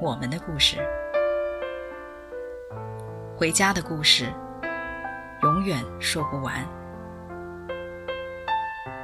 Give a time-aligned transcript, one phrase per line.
[0.00, 0.78] 我们的故事，
[3.36, 4.26] 回家的故事。
[5.42, 6.66] 永远说不完。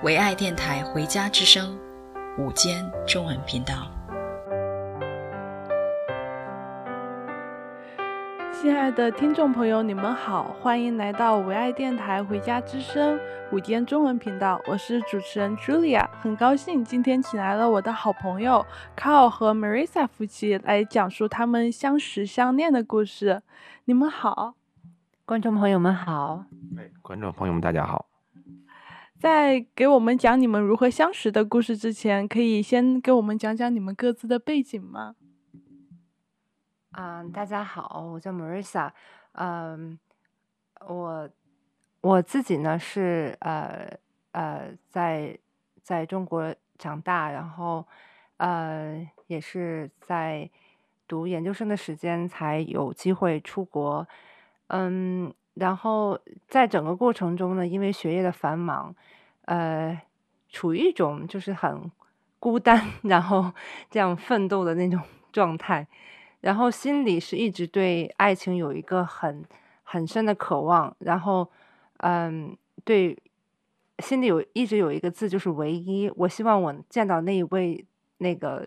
[0.02, 1.78] 唯爱电台《回家之声》
[2.42, 3.90] 午间中文频道，
[8.60, 13.16] 亲爱的听众朋友，你们好，欢迎来到唯爱电台《回家之声》
[13.50, 23.40] 午间中文频道，我是主持人 Julia，很高兴今天请来了我的好朋友 Carl 和 Marissa 夫妻来讲述他们相识相恋的故事。
[23.86, 24.56] 你们好。
[25.24, 26.44] 观众朋友们好，
[26.76, 28.10] 哎，观众朋友们大家好。
[29.18, 35.14] 在给我们讲你们如何相识的故事之前，可以先给我们讲讲你们各自的背景吗？
[36.92, 38.90] 嗯，大家好，我叫 Marissa，
[39.32, 39.96] 嗯，
[40.80, 41.30] 我
[42.00, 43.88] 我自己呢是呃
[44.32, 45.38] 呃在
[45.84, 47.86] 在中国长大，然后
[48.38, 50.50] 呃也是在
[51.06, 54.06] 读研究生的时间才有机会出国。
[54.66, 56.18] 嗯，然后
[56.48, 58.92] 在整个过程中呢，因为学业的繁忙，
[59.44, 60.00] 呃，
[60.48, 61.88] 处于一种就是很
[62.40, 63.52] 孤单， 然后
[63.88, 65.86] 这样奋斗的那种状态，
[66.40, 69.44] 然后心里是一直对爱情有一个很
[69.82, 71.50] 很深的渴望，然后
[71.98, 73.16] 嗯，对，
[73.98, 77.84] 心里有一直有一个字就是唯一，我希望我见到那一位
[78.18, 78.66] 那个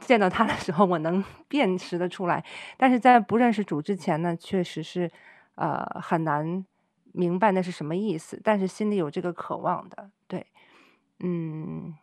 [0.00, 2.44] 见到他的时候，我能 辨识的出来，
[2.76, 5.10] 但是在不认识主之前呢，确实是。
[5.56, 6.66] 呃，很难
[7.12, 10.44] 明白那是什么意思，但是心里有这个渴望的，对，
[11.20, 11.94] 嗯，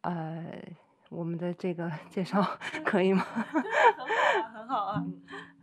[0.00, 0.46] 呃，
[1.10, 2.40] 我们的这个 介绍
[2.84, 3.22] 可以吗？
[4.54, 5.04] 很好啊，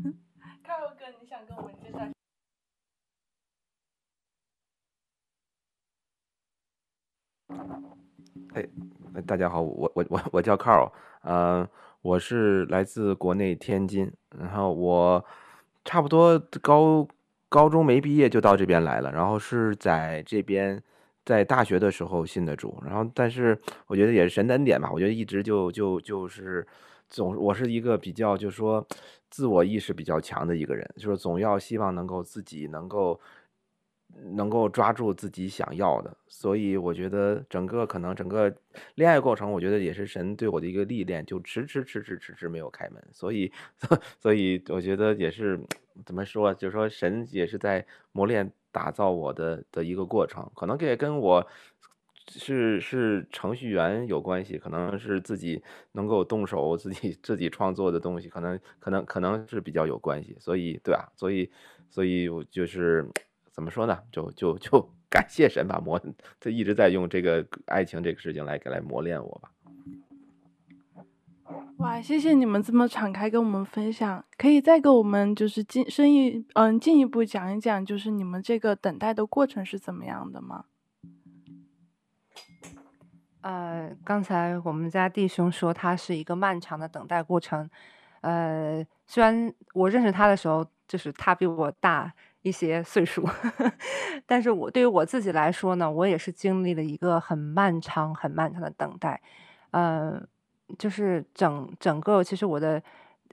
[0.61, 1.99] 卡洛哥，你想跟我们介绍？
[8.53, 10.91] 哎，大家好，我我我我叫 Carl，
[11.21, 11.67] 呃，
[12.01, 15.25] 我是来自国内天津，然后我。
[15.85, 17.07] 差不多高
[17.47, 20.83] 高中没毕业就到这边来了，然后是在这边
[21.27, 23.55] 在大学的时候信的主，然后但是
[23.85, 26.65] 我觉得也是神的恩典吧，我觉得一直就就就是
[27.07, 28.83] 总我是一个比较就是说
[29.29, 33.19] 自我意识比较强的一个人，就是总要希望能够自己能够。
[34.33, 38.53] 能够抓住自己想要的，所以我觉得整个可能整个
[38.95, 43.51] 恋爱过程，我觉得也是神对我的一个历练，就迟迟迟迟迟迟没有开门，所以
[44.19, 45.59] 所以我觉得也是
[46.05, 51.47] 怎么说，就是说神也是在磨练打造我的的一个过程，可能这也跟我
[52.27, 55.61] 是是程序员有关系，可能是自己
[55.91, 61.49] 能够动手自己自己创作的东西，可能可能可能是比较有关系，所以对啊，所以
[61.87, 63.07] 所以我就是。
[63.57, 63.97] 怎么说呢？
[64.11, 65.99] 就就就 感谢神吧，磨
[66.39, 69.51] 他一直在用这个爱情这个事情来来磨练我吧。
[71.77, 80.65] 哇，谢谢你们这么敞开跟我们分享，可以再给我们就是进深一嗯进一步讲一讲，就是你们这个等待的过程是怎么样的吗？
[83.41, 87.67] 呃，刚才我们家弟兄说他是一个漫长的等待过程，
[88.21, 92.13] 呃，虽然我认识他的时候，就是他比我大。
[92.47, 93.27] 一些岁数，
[94.25, 99.21] 但是我对于我自己来说呢，我也是经历了一个很漫长、很漫长的等待。
[99.71, 100.25] 嗯、
[100.79, 102.81] 就是整整个，其实我的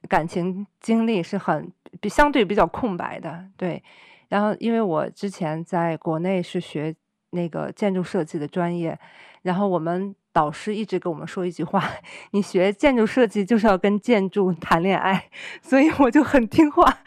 [0.08, 3.46] 感情经历是很比相对比较空白的。
[3.56, 3.82] 对，
[4.28, 6.94] 然后因为我之前在国内是学
[7.30, 8.98] 那个建筑设计的专业，
[9.42, 11.82] 然后我们导师一直跟我们说一句话：
[12.32, 15.30] 你学建筑设计就是要跟建筑谈恋爱，
[15.62, 16.98] 所以我就很听话。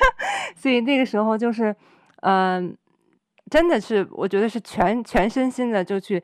[0.56, 1.75] 所以那个时候就是。
[2.22, 2.75] 嗯，
[3.50, 6.24] 真的是，我觉得是全全身心的就去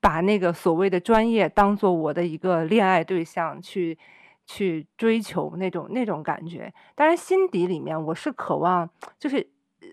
[0.00, 3.98] 把那个所谓的专业当做我的一个恋爱对象去
[4.46, 6.72] 去追求那种那种感觉。
[6.94, 8.88] 当然，心底里面我是渴望，
[9.18, 9.46] 就是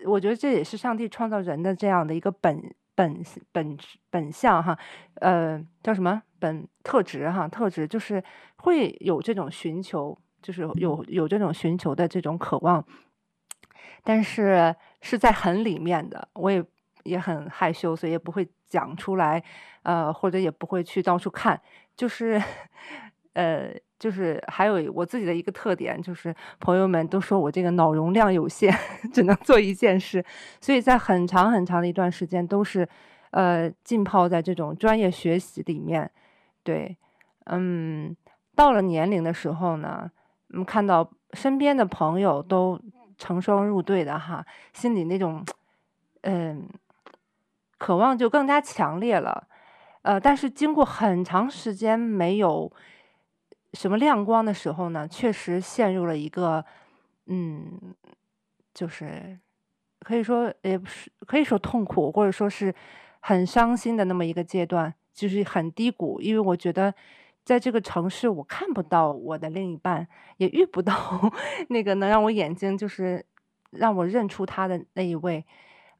[0.06, 2.62] 我觉得这也是上帝创造人的这样的一个本
[2.94, 3.76] 本本
[4.08, 4.78] 本相哈，
[5.16, 8.22] 呃，叫什么本特质哈，特质就是
[8.56, 12.82] 会有这种寻求，就是有有这种寻求的这种渴望。
[14.02, 16.64] 但是是在很里面的，我也
[17.04, 19.42] 也很害羞，所以也不会讲出来，
[19.82, 21.60] 呃，或者也不会去到处看，
[21.96, 22.42] 就是，
[23.34, 28.74] 呃，就是还有我自己的一个特点，就是朋友们都说我这个脑容量有限，
[29.14, 30.24] 只能做一件事，
[30.60, 32.88] 所以在很长很长的一段时间都是，
[33.30, 36.10] 呃，浸泡在这种专业学习里面。
[36.62, 36.96] 对，
[37.44, 38.16] 嗯，
[38.56, 40.10] 到了年龄的时候呢，
[40.52, 42.80] 嗯，看到身边的朋友都
[43.18, 45.44] 成双入对的哈，心里那种，
[46.22, 46.68] 嗯，
[47.78, 49.48] 渴望就更加强烈了。
[50.02, 52.70] 呃，但是经过很长时间没有
[53.72, 56.64] 什么亮光的时候呢，确实陷入了一个，
[57.26, 57.94] 嗯，
[58.72, 59.38] 就是
[60.00, 62.72] 可以说也不是可以说痛苦，或者说是
[63.20, 66.20] 很伤心的那么一个阶段，就是很低谷。
[66.20, 66.94] 因为我觉得
[67.46, 70.08] 在这个城市，我看不到我的另一半，
[70.38, 70.92] 也遇不到
[71.68, 73.24] 那个能让我眼睛就是
[73.70, 75.46] 让我认出他的那一位。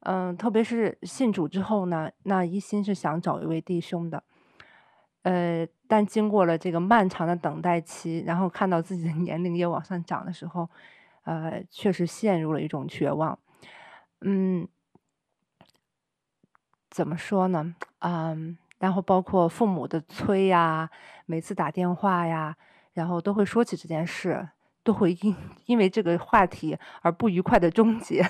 [0.01, 4.21] 嗯，特别是信主之后呢，那一心是想找一位弟兄的，
[5.23, 10.69] 呃，但经过了这个漫长的等待期，然后看到自己的年龄也往上涨的时候，
[11.23, 13.39] 呃，确实陷入了一种绝望。
[14.19, 14.67] 嗯，
[16.89, 17.73] 怎么说呢？
[17.99, 20.89] 嗯，然后包括父母的催呀，
[21.25, 22.55] 每次打电话呀，
[22.93, 24.47] 然后都会说起这件事，
[24.83, 25.35] 都会因
[25.65, 28.23] 因为这个话题而不愉快的终结。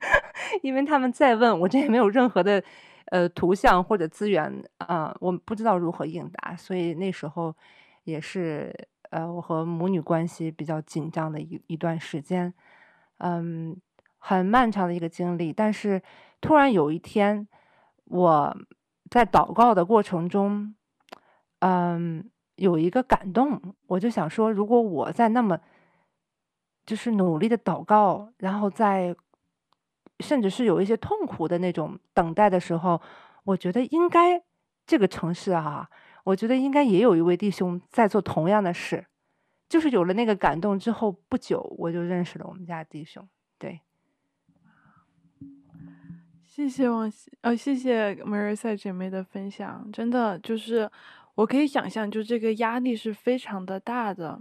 [0.62, 2.62] 因为他们再问我，这也没有任何的
[3.06, 7.54] 呃图像或者资源啊、我不知道如何应答，所以那时候
[8.04, 8.74] 也是
[9.10, 12.52] 呃我和母女关系比较紧张的一一段时间，
[13.18, 13.74] 嗯，
[14.18, 15.52] 很漫长的一个经历。
[15.52, 16.02] 但是
[16.40, 17.48] 突然有一天，
[18.06, 18.56] 我
[19.12, 20.74] 在祷告的过程中，
[21.58, 25.60] 嗯，有一个感动，我就想说，如果我在那么
[26.86, 29.14] 就是努力的祷告，然后在。
[30.20, 33.00] 甚至是有一些痛苦的那种等待的时候，
[33.42, 34.40] 我觉得应该
[34.86, 35.90] 这个城市啊，
[36.22, 39.04] 我觉得应该也有一位弟兄在做同样的事。
[39.68, 43.28] 就是有了那个感动之后，不久我就认识了我们家弟兄。
[43.58, 43.80] 对，
[46.54, 50.90] 谢谢王希，呃，谢谢 Marissa 姐妹的分享，真的就是
[51.34, 54.38] 我可以想象，就这个压力是非常的大的。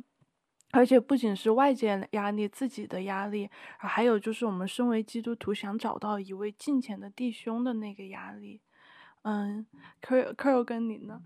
[0.71, 8.59] 而且不仅是外界压力，自己的压力，还有就是我们身为基督徒想找到一位敬虔的弟兄的那个压力。
[9.21, 9.65] 嗯
[10.01, 11.21] ，Carl 跟你呢？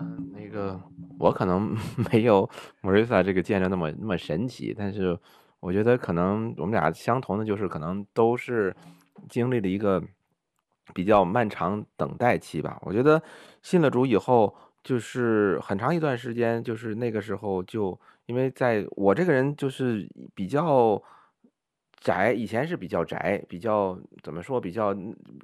[0.00, 0.80] 嗯，那个
[1.18, 1.76] 我可能
[2.12, 2.48] 没有
[2.80, 5.18] Marissa 这个见证那么那么神奇，但是
[5.58, 8.72] 我觉得可能我们俩相同的就是可能都是
[9.28, 10.02] 经历了一个
[10.94, 12.78] 比较漫长等待期吧。
[12.82, 13.22] 我觉得
[13.62, 17.98] 信了主以后，就是很长一段时间，就是那个时候就。
[18.26, 21.02] 因为在我这个人就是比较
[22.00, 24.96] 宅，以前是比较宅，比较怎么说，比较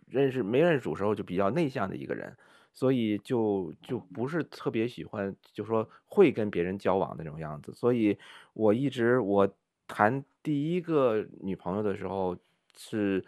[0.09, 2.35] 认识没认识主时候就比较内向的一个人，
[2.73, 7.71] 所以就就不是特别喜欢，就说会跟别人交往那种样子。
[7.75, 8.17] 所以
[8.55, 9.46] 我一直我
[9.87, 12.34] 谈第一个女朋友的时候
[12.75, 13.22] 是。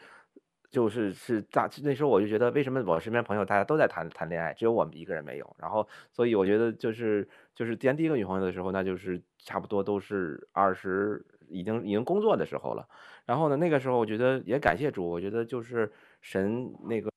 [0.72, 5.56] 就是是大那时候我就觉得，为什么我身边朋友大家都在谈谈恋爱，只有我们一个人没有？
[5.58, 12.88] 然后，所以我觉得就是就是见第一个女朋友的时候，那就是差不多都是二十已经已经工作的时候了。
[13.26, 17.12] 然后呢，那个时候我觉得也感谢主，我觉得就是神那个，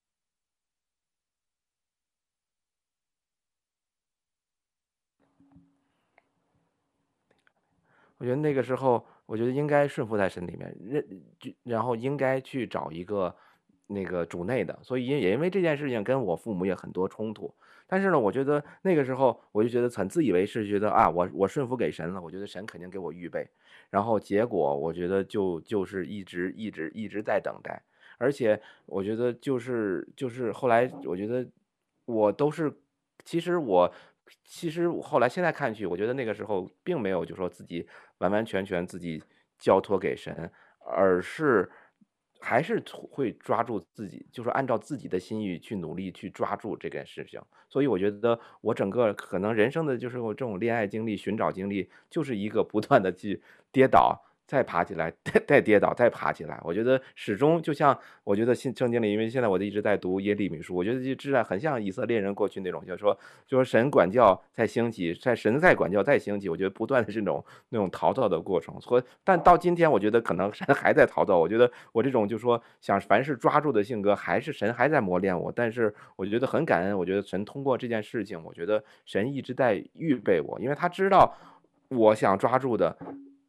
[8.17, 9.05] 我觉得那个时候。
[9.27, 11.03] 我觉得应该顺服在神里面，认
[11.63, 13.36] 然后应该去找一个
[13.88, 17.51] 那个主内的，所以因也因为这件事情跟我父母也很多冲突。
[17.88, 23.50] 但是呢，我觉得那个时候我就觉得很自以为是，觉得啊，我我顺服给神了，我觉得神肯定给我预备。
[23.89, 27.81] 然后结果我觉得就就是一直一直一直在等待，
[28.19, 31.43] 而且我觉得就是就是后来我觉得
[32.05, 32.72] 我都是
[33.24, 33.91] 其实我。
[34.44, 39.24] 其实后来现在看去，我觉得那个时候并没有就说自己完完全全自己
[39.60, 40.51] 交托给神，
[40.86, 41.70] 而是
[42.39, 47.41] 还是会抓住自己，就是按照自己的心意去努力去抓住这件事情。
[47.70, 53.41] 所以我觉得我整个可能人生的就是我这种恋爱经历、寻找经历，就是一个不断的去
[53.72, 54.25] 跌倒。
[54.48, 56.60] 再爬起来，再再跌倒，再爬起来。
[56.64, 66.48] 我觉得始终就像，我觉得新圣经里，因为现在我就一直在读耶利米书，我觉得就知道很像以色列人过去那种，就是说，就是神管教再兴起，在神再管教再兴起。
[66.48, 68.80] 我觉得不断的这种那种逃造的过程。
[68.80, 71.38] 所以，但到今天，我觉得可能神还在逃造。
[71.40, 75.52] 我觉得我这种就是说想凡事抓住的性格，还是神还在磨练我。
[75.52, 81.36] 但是我觉得很感恩，我觉得神通过这件事情，我觉得神一直在预备我，因为他知道
[81.90, 82.96] 我想抓住的。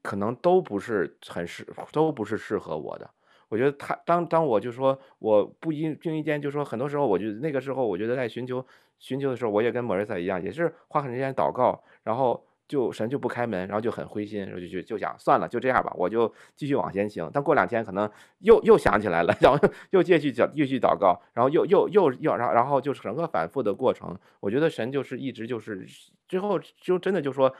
[0.06, 3.10] 可能都不是很适，都不是适合我的。
[3.48, 8.64] 我觉得他当当我就说我不经经意间就说很多时候，我就那个时候我觉得在寻求
[9.00, 17.28] 寻求的时候，我也跟莫瑞萨一样，也是花很长时间祷告，然后就神就不开门，然后就很灰心，然后就就就想算了，就这样吧，我就继续往前行。
[17.34, 18.08] 但过两天可能
[18.38, 19.58] 又又想起来了， 然后
[19.90, 25.84] 又继续祷继续祷告，然后又又又又然后然后就整个反复的过程，我觉得神就是一直就是
[26.28, 27.52] 最后就真的就说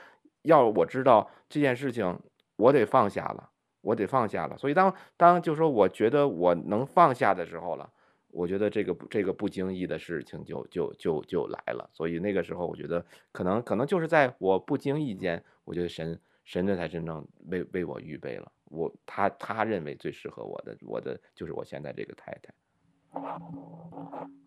[0.43, 2.19] 要我知道这件事情，
[2.57, 3.51] 我得放下了。
[3.83, 7.89] 我得放下了，所以当当就说，我觉得我能放下的时候了，
[8.33, 11.89] 我觉得这个这个不经意的事情就就就就来了。
[11.93, 22.53] 所以那个时候，我觉得可能可能就是在我不经意间，我觉得神神这才真正为为我预备了我他他认为最适合我的我的就是我现在这个太太。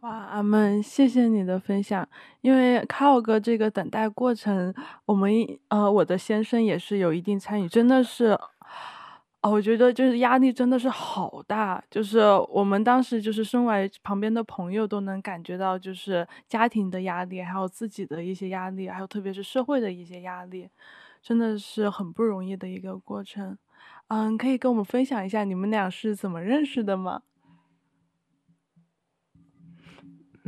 [0.01, 2.07] 哇，阿门，谢谢你的分享。
[2.41, 4.73] 因为卡尔哥这个等待过程，
[5.05, 5.31] 我们
[5.67, 8.37] 呃我的先生也是有一定参与，真的是。
[9.41, 20.69] 哦，我觉得就是压力真的是好大，就是我们当时就是身为旁边的朋友都能感觉到，就是家庭的压力，还有自己的一些压力，还有特别是社会的一些压力，
[21.21, 23.57] 真的是很不容易的一个过程。
[24.09, 27.21] 嗯，可以跟我们分享一下你们俩是怎么认识的吗？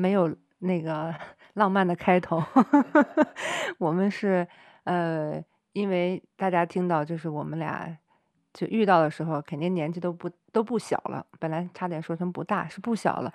[0.01, 1.13] 没有那个
[1.53, 2.41] 浪漫的开头，
[3.77, 4.48] 我们是
[4.86, 5.43] 呃，
[5.74, 7.98] 因为大家听到就是我们俩。
[8.53, 11.25] 就遇到的时候，肯定年纪都不都不小了。
[11.39, 13.34] 本来差点说成不大，是不小了。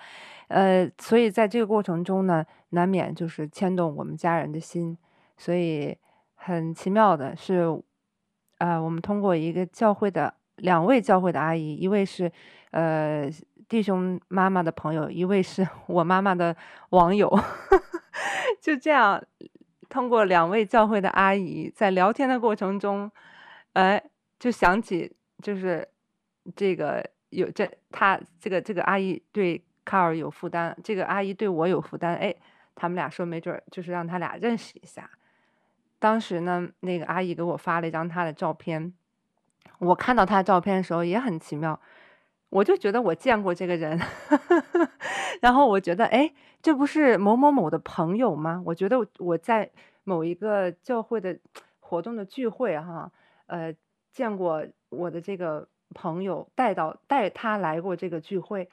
[0.48, 4.94] 呃，所以在这个过程中呢，难免就是牵动我们家人的心。
[5.38, 5.96] 所以
[6.34, 7.64] 很奇妙的是，
[8.58, 12.30] 呃，我们通过一个教会的两位教会的阿姨，一位是
[12.72, 13.26] 呃
[13.68, 16.56] 弟兄妈妈的朋友，一位是 我妈妈的
[16.90, 17.28] 网友，
[18.60, 19.22] 就这样
[19.88, 23.10] 通过两位教会的阿姨在聊天的过程中，
[23.74, 24.02] 哎。
[24.38, 25.10] 就想起，
[25.42, 25.88] 就是
[26.54, 32.34] 这个有这他这个这个阿姨对卡尔有负担，这个阿姨对我有负担，哎，
[32.74, 35.10] 他们俩说没准就是让他俩认识一下。
[35.98, 38.92] 当时呢，那个阿姨给我发了一张她的照片，
[39.78, 41.80] 我看到她的照片的时候也很奇妙，
[42.50, 43.98] 我就觉得我见过这个人，
[45.42, 48.62] 然后我觉得哎，这不是某某某的朋友吗？
[48.66, 49.70] 我觉得我在
[50.04, 51.38] 某一个教会的
[51.80, 53.10] 活动的聚会哈，
[53.46, 53.74] 呃。
[54.12, 58.66] 见过我的这个朋友带到带他来过这个聚会，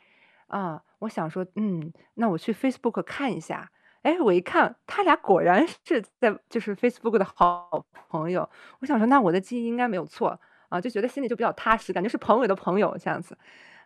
[0.47, 3.69] 啊，我想说，嗯，那我去 Facebook 看一下。
[4.03, 8.49] 哎，我一看，他俩果然是在就是 Facebook 的好朋友。
[8.79, 10.39] 我想说，那我的记忆应该没有错
[10.73, 13.37] 啊，就觉得心里就比较踏实，感觉是朋友的朋友这样子。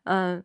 [0.06, 0.42] 嗯，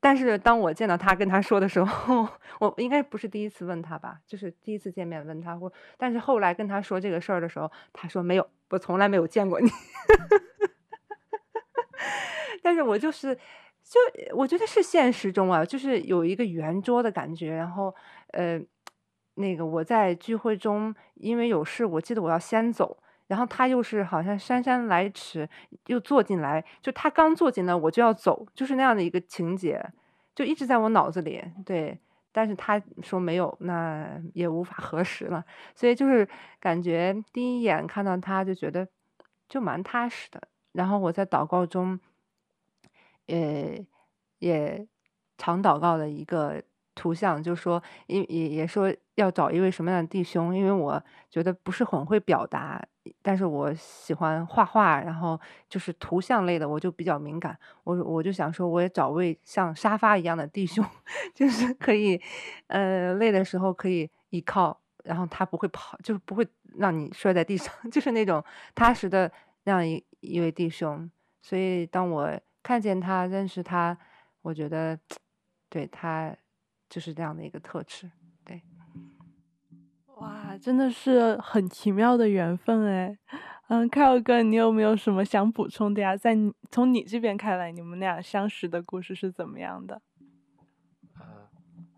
[0.00, 2.26] 但是当我见到他跟他说的时候，
[2.60, 9.68] 我应该不是第一次问他吧，就是第一次见面问他，或但是后来跟他说这个事儿的时候，他说没有，我从来没有见过你。
[12.62, 13.38] 但是我就是，
[13.84, 14.00] 就
[14.34, 17.54] 我觉得是现实中啊，就是有一个圆桌的感觉。
[17.54, 17.94] 然后，
[18.28, 18.58] 呃，
[19.34, 23.01] 那个我在聚会中，因为有事，我记得我要先走。
[23.26, 25.48] 然后他又是好像姗姗来迟，
[25.86, 26.64] 又坐进来。
[26.80, 29.82] 就他刚坐进来，我就要走，就是那样的一个情节，
[30.34, 31.42] 就一直在我脑子里。
[31.64, 31.98] 对，
[32.30, 35.44] 但是他说没有，那也无法核实了。
[35.74, 36.28] 所以就是
[36.60, 38.86] 感觉第一眼看到他就觉得
[39.48, 40.42] 就蛮踏实的。
[40.72, 42.00] 然后我在祷告中，
[43.26, 43.76] 呃，
[44.38, 44.86] 也
[45.36, 46.62] 常祷告的一个
[46.94, 52.82] 图像，就说，也也也说要找一位什么样的弟兄，因为我觉得不是很会表达，
[53.20, 57.58] 但是我喜欢画画，然后就是图像类的，我就比较敏感。
[57.84, 60.84] 我我就想说，我也找位像沙发一样的弟兄，
[61.34, 62.20] 就是可以，
[62.68, 66.46] 呃，累的时候可以依靠，然后他不会跑，就是不会
[66.78, 68.44] 让你摔在地上， 就是那种
[68.74, 69.30] 踏实的
[69.64, 70.04] 那样一。
[70.22, 72.30] 一位弟兄，所以当我
[72.62, 73.98] 看见他、认识他，
[74.42, 74.96] 我觉得
[75.68, 76.32] 对他
[76.88, 78.08] 就是这样的一个特质。
[80.22, 83.18] 哇，真的是很奇妙的缘分哎。
[83.68, 86.16] 嗯，凯尔哥，你有没有什么想补充的呀？
[86.16, 90.00] 在你从你这边看来，你们俩相识的故事是怎么样的？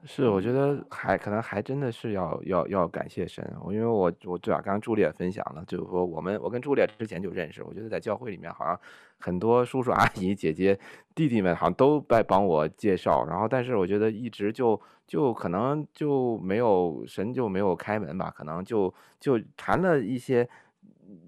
[0.06, 8.78] 是，我觉得还可能还真的是要要要感谢神，我因为我我对啊，刚刚朱莉也分享了，就是说我们我跟朱莉之前就认识，我觉得在教会里面好像
[9.18, 10.78] 很多叔叔阿姨姐姐
[11.14, 20.46] 弟弟们好像都在帮我介绍，然后但是我觉得一直就就可能就没有神就没有开门吧，可能就就谈了一些，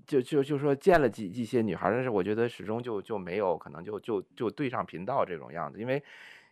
[0.06, 6.02] 就就就说见了几一些女孩，但是我觉得始终就就没有可能就就就对上频道这种样子，因为。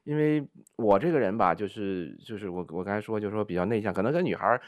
[0.05, 0.47] 因为
[0.77, 4.61] 我这个人吧，就是就是我我刚才说，就是说比较内向，可能跟女孩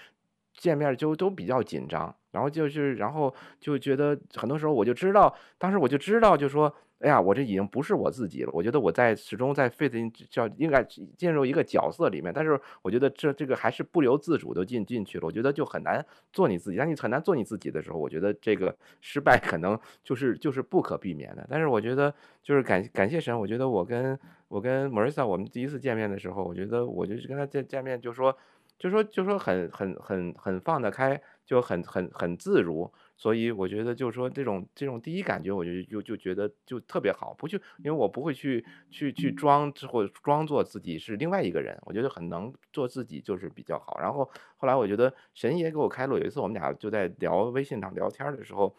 [0.52, 2.14] 见面就都比较紧张。
[2.32, 6.74] 然后就是，然后就觉得很多时候我就知道，当时我就知道，就说。
[7.00, 8.50] 哎呀，我这已经不是我自己了。
[8.54, 15.26] 我觉得我在始终在 fit 叫应该进入一个角色里面，但是我觉得这这个还是不由自主的进进去了。
[15.26, 16.78] 我觉得就很难做你自己。
[16.78, 21.46] 当你很难做你自己的时候，我觉得这个失败可能就是就是不可避免的。
[21.50, 22.12] 但是我觉得
[22.42, 28.34] 就是感感谢神，我觉得我跟我跟 Marissa 我们第一次见面的时候，我觉得我就是跟他见见面就说
[28.78, 32.90] 就说就说很很很很放得开，就很很很自如。
[33.16, 43.98] 所以我觉得就是说这种这种第一感觉，我就就就觉得就特别好，不去，因为我不会去去去装之后装作自己是另外一个人，我觉得很能做自己就是比较好。
[44.00, 48.76] 然后后来我觉得神爷给我开路，有一次我们俩就在聊微信上聊天的时候，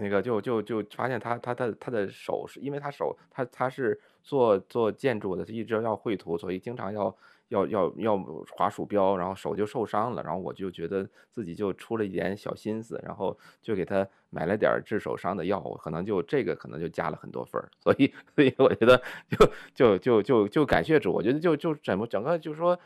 [0.00, 7.14] 那个就就就发现他他他他的手是因为他手他他是做做建筑的，他一直要绘图，所以经常要。
[7.50, 8.16] 要要要
[8.52, 22.78] 滑鼠标，然后手就受伤了，然后我就觉得自己就出了一点小心思，然后就给他买了点治手伤的药，可能就这个可能就加了很多分儿，所以所以我觉得就就就就就感谢主，我觉得就就整个整个就是说。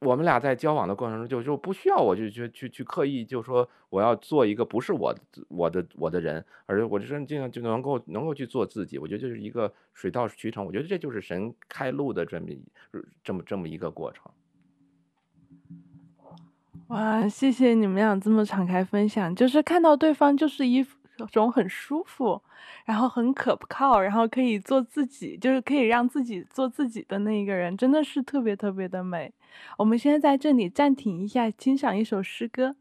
[0.00, 5.14] 我们俩在交往的过程中，就就不需要我就去去去刻意就说我要做一个不是我
[5.48, 8.98] 我的我的人，而我就是这样就能够能够去做自己。
[8.98, 12.46] 我觉得就是一个水到渠成，我觉得这就是神开路的这么
[13.22, 14.24] 这么这么一个过程。
[16.88, 20.84] 哇，谢谢你们俩这么敞开分享，就是看到对方就是一
[21.26, 22.40] 种很舒服，
[22.84, 29.32] 然后很可靠，然后可以做自己，就是可以让自己做自己的那一个人，真的是特别特别的美。
[29.78, 32.76] 我们现在在这里暂停一下，欣赏一首诗歌。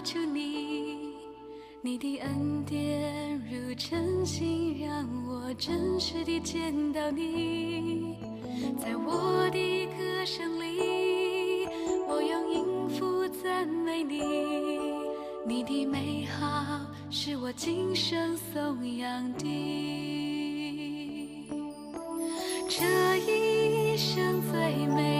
[0.00, 1.14] 星画出你，
[1.82, 8.16] 你的恩典如晨星，让我真实地见到你。
[8.82, 11.66] 在我的歌声里，
[12.08, 14.22] 我用音符赞美你，
[15.46, 19.44] 你的美好是我今生颂扬的。
[22.68, 25.19] 这一生最美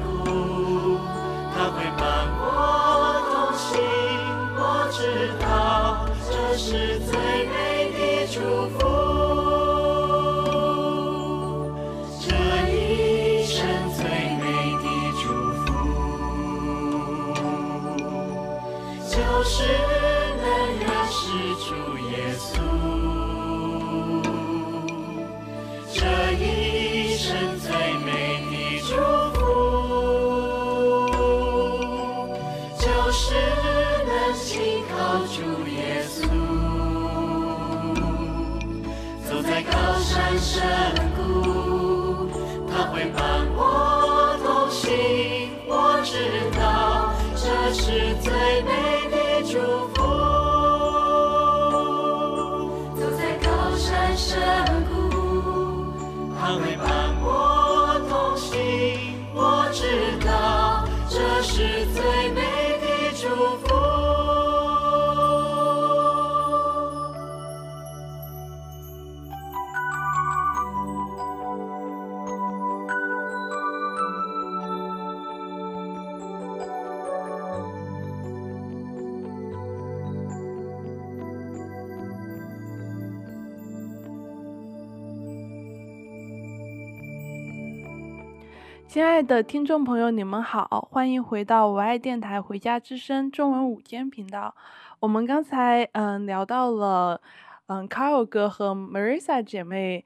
[89.31, 94.53] 的听众朋友，你们好，欢迎回到我爱电台《回家之声》中文午间频道。
[94.99, 97.21] 我们刚才嗯聊到了
[97.67, 100.05] 嗯 Carl 哥和 Marissa 姐妹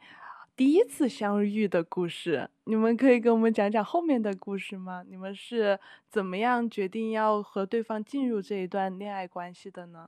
[0.56, 5.04] 第一次相遇的故事，你们可以给我们讲讲后面的故事吗？
[5.10, 10.08] 你们是怎么样决定要和对方进入这一段恋爱关系的呢？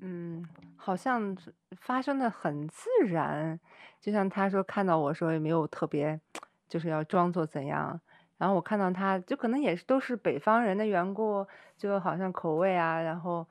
[0.00, 0.46] 嗯，
[0.86, 1.36] 好像
[1.80, 3.58] 发生的很自然。
[4.00, 6.20] 就像他说看到我说也没有特别，
[6.68, 8.00] 就是要装作怎样。
[8.38, 11.44] 然后我看到他就可能也是都是北方人的缘故，
[11.76, 13.44] 就好像口味啊，然后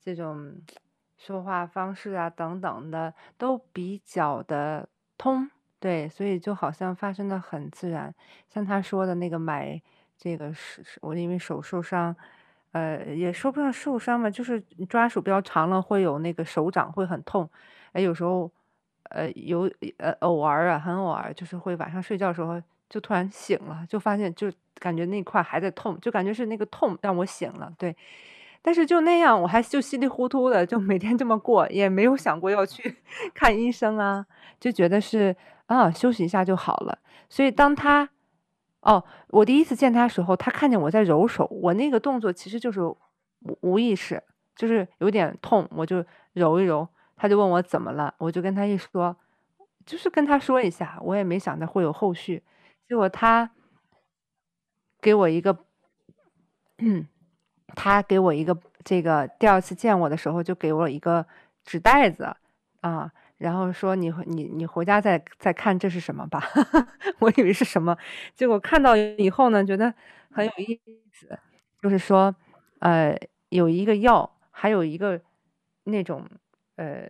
[0.00, 0.62] 这种
[1.18, 8.14] 说话方式啊等等的都比较的通，对，所以就好像发生的很自然。
[8.48, 9.78] 像他说的那个买
[10.16, 12.16] 这个是我因为手受伤，
[12.72, 17.48] 呃，也说不上受伤嘛，就是抓鼠标长了会有那个手掌会很痛，
[17.92, 18.50] 哎，有时候。
[19.10, 22.58] 呃，有呃，偶尔啊，很偶尔，就是会晚上睡觉的时候
[22.88, 27.94] 就突然醒了，就发现就感觉那块还在痛，就感觉是那个痛让我醒了，对。
[28.62, 32.96] 但是就那样，我还就稀里糊涂的就每天这么过，也没有想过要去
[33.34, 34.24] 看医生啊，
[34.58, 36.98] 就觉得是啊，休息一下就好了。
[37.28, 38.08] 所以当他
[38.82, 42.98] 哦，我第一次见他时候，他看见我在揉手，我那个动作其实就是无
[43.60, 44.22] 无意识，
[44.54, 46.86] 就是有点痛，我就揉一揉。
[47.16, 49.16] 他就问我怎么了，我就跟他一说，
[49.86, 52.42] 就是跟他说一下，我也没想到会有后续。
[52.88, 53.48] 结果他
[55.00, 55.56] 给我一个，
[57.76, 61.24] 他给我一个这个第二次见我的时候就给我一个
[61.64, 62.34] 纸袋子
[62.80, 63.12] 啊，
[63.42, 66.42] 然后说你你你回家再再看这是什么吧，
[67.20, 67.96] 我以为是什么，
[68.36, 69.92] 结果看到以后呢，觉得
[70.30, 70.80] 很有意
[71.12, 71.38] 思，
[71.82, 72.34] 就是说
[72.80, 73.16] 呃
[73.50, 75.20] 有一个药，还有一个
[75.84, 76.24] 那种。
[76.76, 77.06] 呃，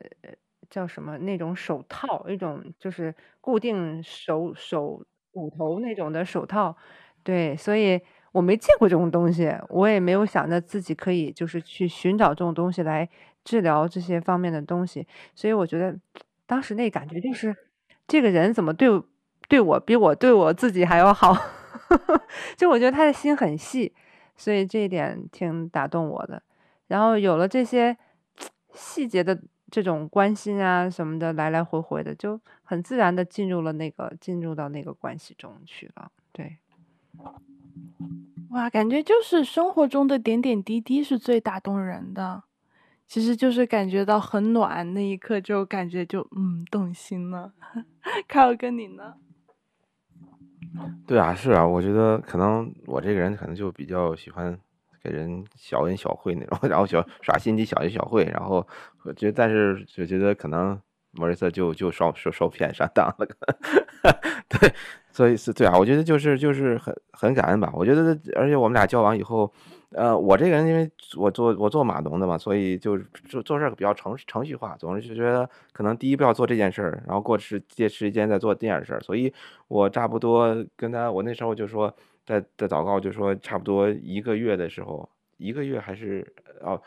[0.68, 5.00] 叫什么那种手套，一种就是固定手手
[5.32, 6.76] 骨头那种的手套，
[7.22, 8.00] 对，所以
[8.32, 13.08] 我没见过这种东西，我也没有想着自己可以就是去寻找这种东西来
[13.44, 15.96] 治疗这些方面的东西，所以我觉得
[16.46, 17.54] 当时那感觉就是
[18.08, 18.88] 这个人怎么对
[19.48, 21.36] 对我比我对我自己还要好，
[22.56, 23.94] 就我觉得他的心很细，
[24.36, 26.42] 所以这一点挺打动我的。
[26.88, 27.96] 然后有了这些
[28.72, 29.38] 细节的。
[29.72, 36.12] 这种关心啊什么的，来来回回的，就很自然的进入了那个进入到那个关系中去了。
[36.30, 36.58] 对，
[38.50, 42.42] 哇，感觉就是生活中的点点滴滴是最打动人的，
[43.06, 47.52] 其实就是感觉到很暖，那一刻就感觉就嗯动心了。
[48.28, 49.14] 凯尔跟你呢？
[51.06, 54.58] 对啊，是啊，我觉得可能我这个人可能就比较喜欢。
[55.04, 58.64] 给人小恩小惠那种， 然后小耍心机，小恩小惠，然后
[59.02, 60.80] 我觉得，但是就觉得可能
[61.12, 63.26] 莫瑞瑟就就受受受骗上当了，
[64.48, 64.72] 对，
[65.10, 67.70] 所以是对啊，我觉得就是就是很很感恩吧。
[67.74, 69.52] 我觉得，而且我们俩交往以后，
[69.90, 72.98] 呃，我这个人因为我做我做码农的嘛，所以就
[73.28, 79.32] 做做事比较程程序化，总是就觉得可能第一步要做这件事儿，然后过时借时间再做第二事儿，所以
[79.68, 81.94] 我差不多跟他，我那时候就说。
[82.24, 85.06] 在在祷告，就说差不多一个月的时候，
[85.38, 86.24] 一个月还是
[86.60, 86.80] 哦，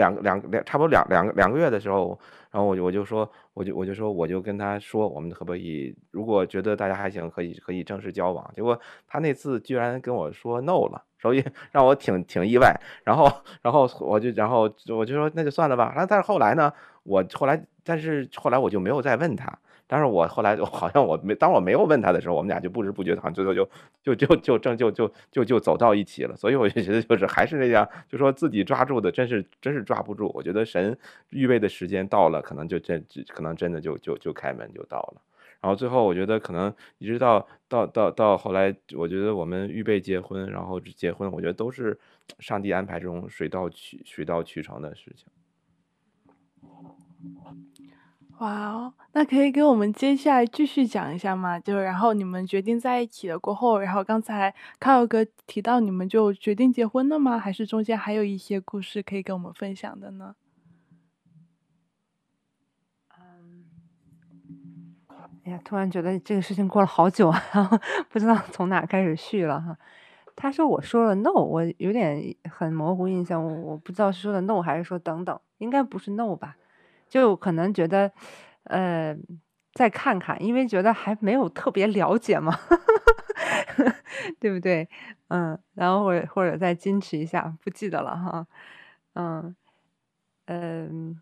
[0.00, 2.18] 两两两差不多两两个两个月的时候，
[2.50, 8.50] 然后我就我就说，我就我就说，我就跟他说，我们可不可以，如果觉得大家还行，可以可以正式交往。
[8.54, 12.74] 结果他那次居然跟我说 no 了，所以 让我挺挺意外。
[13.04, 13.30] 然后
[13.62, 15.92] 然后我就然后我就说那就算了吧。
[15.94, 19.46] 然后但是后来呢，我后来但是后来我就没有再问他。
[19.92, 23.68] 但是我后来就 好像我没当我没有问他的时候，我们俩就不知不觉好像最后就
[24.04, 26.36] 就就就正就就就就走到一起了。
[26.36, 30.30] 所以我就觉得就是还是那样，就说自己抓住的真是真是抓不住。
[30.32, 30.96] 我觉得神
[31.30, 35.20] 预备的时间到了，可能就真可能真的就就就开门就到了。
[35.60, 41.98] 然后最后我觉得可能一直到到到到后来，我觉得我们预备结婚，然后结婚，我觉得都是
[42.38, 45.26] 上帝安排这种水到渠水到渠成的事情。
[48.40, 51.60] 哇哦，那可以给我们接下来继续讲一下吗？
[51.60, 57.38] 就然后你们决定在一起了过后，然后刚才卡尔哥提到你们就决定结婚了吗？
[57.38, 60.34] 还是中间还有一些故事可以跟我们分享的呢？
[63.18, 63.64] 嗯，
[65.44, 69.76] 哎呀，突然觉得这个事情过了好久啊，然 后不知道从哪开始续了哈。
[70.34, 76.56] 他说我说了 no，我有点很模糊印象，我我不知道是说的 no 还是说等等，应该不是 no 吧。
[77.10, 78.10] 就可能觉得，
[78.64, 79.14] 呃，
[79.74, 82.56] 再看看，因为觉得还没有特别了解嘛，
[84.40, 84.88] 对不对？
[85.28, 88.46] 嗯，然后或者或者再矜持一下，不记得了哈。
[89.14, 89.54] 嗯
[90.46, 91.20] 嗯，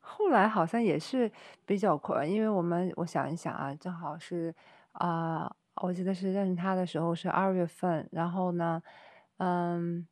[0.00, 1.30] 后来好像也是
[1.66, 4.54] 比较快，因为我们我想一想啊，正好是
[4.92, 8.80] 啊、我记得是认识他的时候是二月份，然后呢，
[9.38, 10.06] 嗯，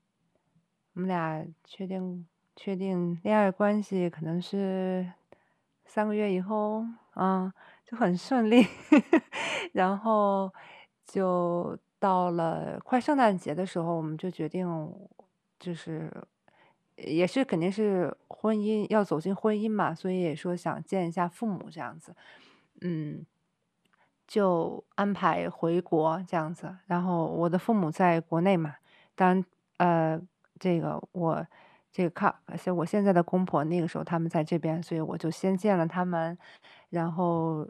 [0.94, 2.26] 我们俩确定。
[2.54, 5.10] 确定恋爱关系可能是
[5.86, 6.84] 三个月以后，
[7.14, 7.52] 啊，
[7.84, 8.66] 就很顺利，
[9.72, 10.52] 然后
[11.04, 14.66] 就到了快圣诞节的时候，我们就决定，
[15.58, 16.12] 就是
[16.96, 22.14] 也是肯定是婚姻要走进婚姻嘛，所以也说想见一下父母这样子，
[22.82, 23.24] 嗯，
[24.26, 28.76] 就安排回国这样子，然后我的父母在国内嘛，
[29.14, 29.44] 当然
[29.78, 30.20] 呃，
[30.60, 31.46] 这个我。
[31.92, 36.36] 这个靠，而且我现在的公婆那个时候他们在这边，所以我就先见了他们，
[36.90, 37.68] 然后，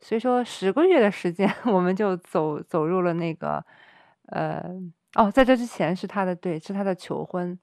[0.00, 3.64] 所以说十个月的时间， 我们就走走入了那个，
[4.26, 4.62] 呃，
[5.14, 7.58] 哦，在这之前是他的对，是他的求婚，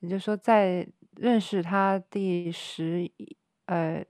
[0.00, 3.08] 也就是说在认识他第十，
[3.66, 4.04] 呃，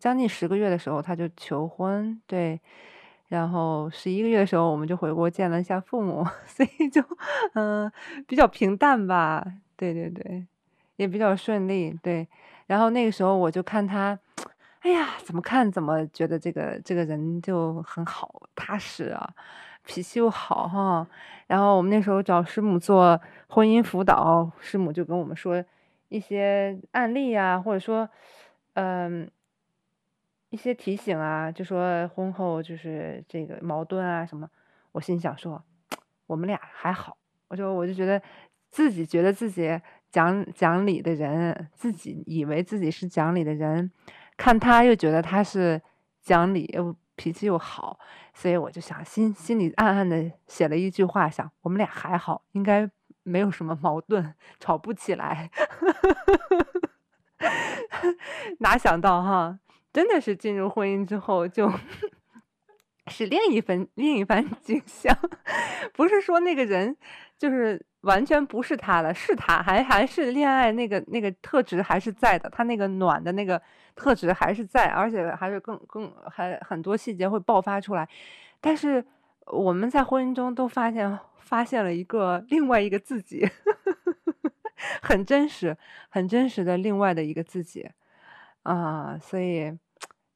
[0.00, 2.60] 将近十个月的时候他就求婚，对，
[3.28, 7.02] 然后十一个月的时候我们就回国见了一下父母， 所以就
[7.54, 7.90] 嗯、
[8.26, 9.44] 比较平淡吧。
[9.76, 10.44] 对对对，
[10.96, 11.90] 也比较顺利。
[12.02, 12.26] 对，
[12.66, 14.18] 然后那个时候我就看他，
[14.80, 19.34] 哎呀，怎么看怎么觉得这个这个人就很好，踏实啊，
[19.84, 21.06] 脾气又好哈。
[21.46, 25.62] 然后我们那时候找师母做婚姻辅导，师母就跟我们说
[26.08, 28.08] 一些案例啊，或者说，
[28.74, 29.30] 嗯，
[30.50, 34.48] 一些提醒啊，就说婚后就是这个矛盾啊什么。
[34.92, 35.62] 我心想说，
[36.26, 37.16] 我们俩还好，
[37.48, 38.22] 我就我就觉得。
[38.74, 43.88] 自己觉得自己讲讲理的人，自己以为自己是讲理的人，
[44.36, 45.80] 看他又觉得他是
[46.20, 47.96] 讲理又脾气又好，
[48.34, 52.90] 所以我就想心心里暗暗的写了一句话，想我们俩还好，应该
[53.22, 55.48] 没有什么矛盾，吵不起来。
[58.58, 59.56] 哪想到哈，
[59.92, 61.70] 真的是进入婚姻之后就，
[63.06, 65.16] 是另一番另一番景象，
[65.94, 66.96] 不是说那个人
[67.38, 67.86] 就是。
[68.04, 73.60] 完全不是他了，是他还还是恋爱那个那个特质还是在的，他那个暖的那个
[73.94, 78.08] 特质还是在，而且还是更更还很多细节会爆发出来。
[78.60, 79.04] 但是
[79.46, 83.48] 我们在婚姻中都发现发现了一个另外一个自己，
[85.02, 85.76] 很真实
[86.08, 87.88] 很真实的另外的一个自己
[88.62, 89.76] 啊，所以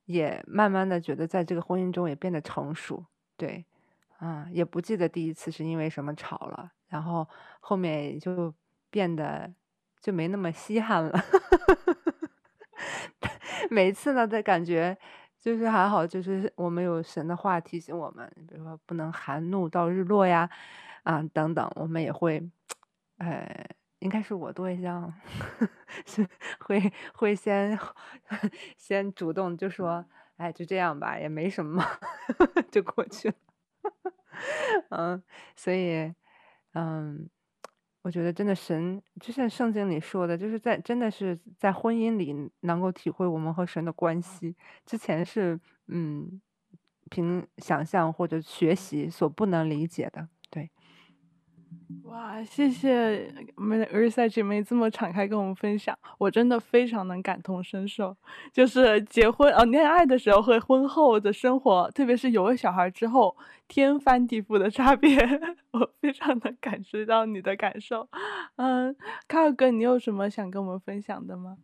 [0.05, 3.05] 也慢慢的觉得在这个婚姻中也变得成熟，
[3.37, 3.65] 对，
[4.19, 6.71] 啊，也不记得第一次是因为什么吵了。
[6.89, 7.29] 然后
[7.61, 8.55] 后面就
[8.91, 9.53] 变得
[10.01, 11.13] 就没那么稀罕了，
[13.69, 14.97] 每次呢的感觉
[15.39, 20.49] 就是还好，就是我们有神的话提醒我们，比如说不能含怒到日落呀，
[21.03, 22.43] 啊等等，我们也会，
[23.19, 25.13] 呃，应该是我多一项，
[26.07, 26.27] 是
[26.61, 27.79] 会会先
[28.79, 30.05] 先主动就说，
[30.39, 31.85] 哎，就这样吧，也没什么，
[32.73, 33.35] 就过去了，
[34.91, 35.23] 嗯，
[35.57, 36.13] 所以。
[36.75, 37.29] 嗯，
[38.03, 44.55] 我觉得真的神，就像圣经里说的，就是在真的是在婚姻里能够体会我们和神的关系。
[44.87, 46.41] 之前是嗯，
[47.11, 50.29] 凭想象或者学习所不能理解的。
[52.05, 58.17] 哇，谢谢我们的 Erisa 姐妹这么敞开跟我们分享，我真的非常能感同身受。
[58.53, 63.37] 就是结婚哦，恋爱的时候和婚后的生活，特别是有了小孩之后。
[63.69, 65.15] 天翻地覆的差别，
[65.73, 68.09] 我非常能感受到你的感受。
[68.57, 68.97] 嗯，
[69.29, 71.59] 卡尔哥，你有什么想跟我们分享的吗？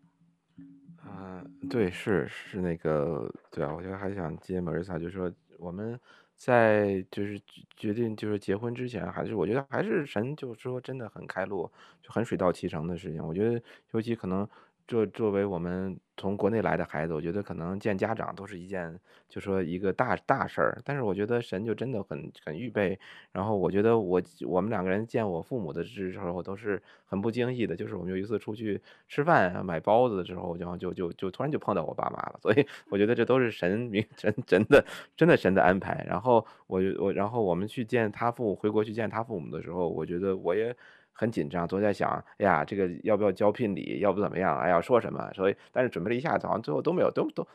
[0.98, 5.98] 啊、对，是是那个，对啊，我就还想接 Marisa，就是说我们
[6.36, 7.40] 在就是
[7.76, 11.70] 决定就是结婚之前，还是我觉得还是神就是说真的很开路，
[12.02, 13.24] 就很水到渠成的事情。
[13.26, 14.48] 我觉得尤其可能
[14.86, 20.80] 作作为我们从国内来的孩子，我觉得可能见家长都是一件，就说一个大大事儿。
[20.84, 22.98] 但是我觉得神就真的很很预备。
[23.32, 32.38] 然后我觉得我我们两个人见我父母的时候都是很不经意的，就是我们有一次出去吃饭买包子的时候，然后就就就突然就碰到我爸妈了。
[32.42, 34.84] 所以我觉得这都是神明神真的
[35.16, 36.04] 真的神的安排。
[36.06, 40.76] 然后我我然后我们去见他父，回国去见他父母的时候，我觉得我也。
[41.14, 45.32] 很紧张，总在想，哎呀，这个要不要交聘礼，要不怎么样，哎呀，说什么？
[45.32, 47.46] 所以，但是准备了一下子，好像最后都没有，都都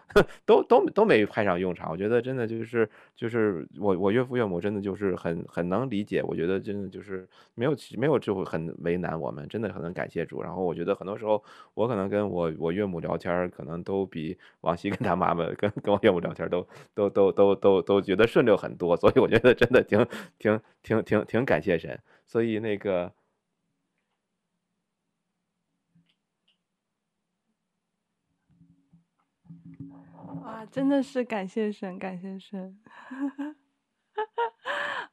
[0.45, 1.91] 都都都没派上用场。
[1.91, 6.23] 我觉得真的就是就是我我岳父岳母真的就是很很能理解。
[6.23, 10.41] 我觉得真的就是没有没有就会很为难我们，真的很能感谢主。
[10.41, 11.43] 然后我觉得很多时候
[11.73, 18.95] 我可能跟我我岳母聊天，可能都比往西 跟他妈妈跟跟我岳母聊天都都都都都都觉得顺溜很多。
[18.95, 20.05] 所以我觉得真的挺
[20.37, 21.99] 挺挺挺挺感谢神。
[22.25, 23.11] 所以那个。
[30.71, 32.77] 真的是感谢神，感谢神。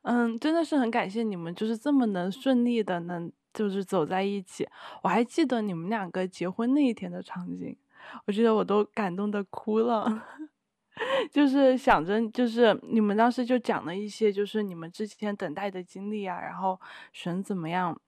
[0.02, 4.68] 嗯，真的是很感谢你们，就是这么能顺利的能就是走在一起。
[5.02, 7.76] 我还记得你们两个结婚那一天的场景，
[8.26, 10.24] 我觉得我都感动的哭了。
[11.30, 16.80] 就是想着，就是你们当时就讲了一些，就是你们之前等待的经历啊，然后
[17.12, 18.00] 神怎么样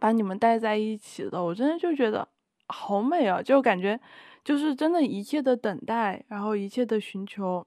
[0.00, 2.28] 把你们带在一起的，我真的就觉得
[2.66, 3.98] 好美啊，就感觉。
[4.42, 7.66] 就是真的，一切的等待，然后一切的寻求，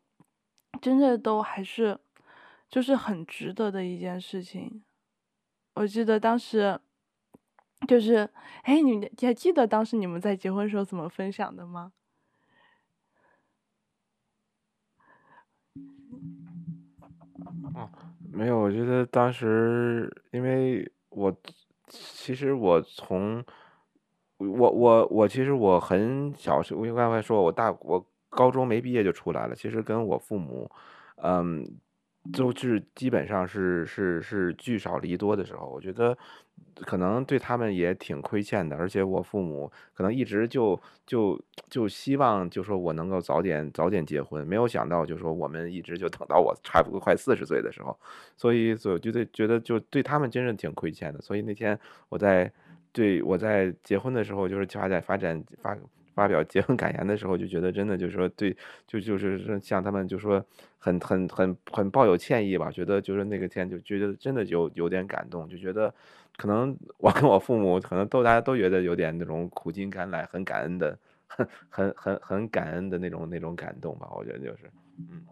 [0.81, 1.99] 真的都还是，
[2.67, 4.83] 就是很值得的一件事情。
[5.75, 6.79] 我记得当时，
[7.87, 8.29] 就是，
[8.63, 11.93] 哎，你你还记得当时你们在结婚时候怎么分享的吗？
[17.75, 17.89] 哦，
[18.31, 21.35] 没有，我觉得当时，因为我
[21.87, 23.45] 其实我从。
[24.47, 29.55] 我我我其实我很小时，我刚才说我大我高中没毕业就出来了。
[29.55, 30.69] 其实跟我父母，
[31.17, 31.65] 嗯，
[32.33, 35.67] 就是基本上是是是聚少离多的时候。
[35.67, 36.17] 我觉得
[36.75, 38.75] 可能对他们也挺亏欠的。
[38.75, 47.97] 而且我父母可能一直就就就希望就说我能够早点早点结婚，没有想到就说我们一直就等到我差不多快四十岁的时候。
[48.35, 51.21] 所以所以觉得觉得就对他们真是挺亏欠的。
[51.21, 51.79] 所以那天
[52.09, 52.51] 我在。
[52.93, 55.75] 对，我在结婚的时候，就是发在发展发
[56.13, 60.45] 发表结婚感言的时候，就觉得真的就是说，对，就就是像他们就说
[60.77, 65.91] 很很很很抱有歉意吧，觉得就是那个天就觉得真的有有点感动，就觉得
[66.37, 75.25] 可能我跟我父母可能都大家都觉得有点那种苦尽甘来，很感恩的，很很很很感恩的那种那种感动吧，我觉得就是，嗯，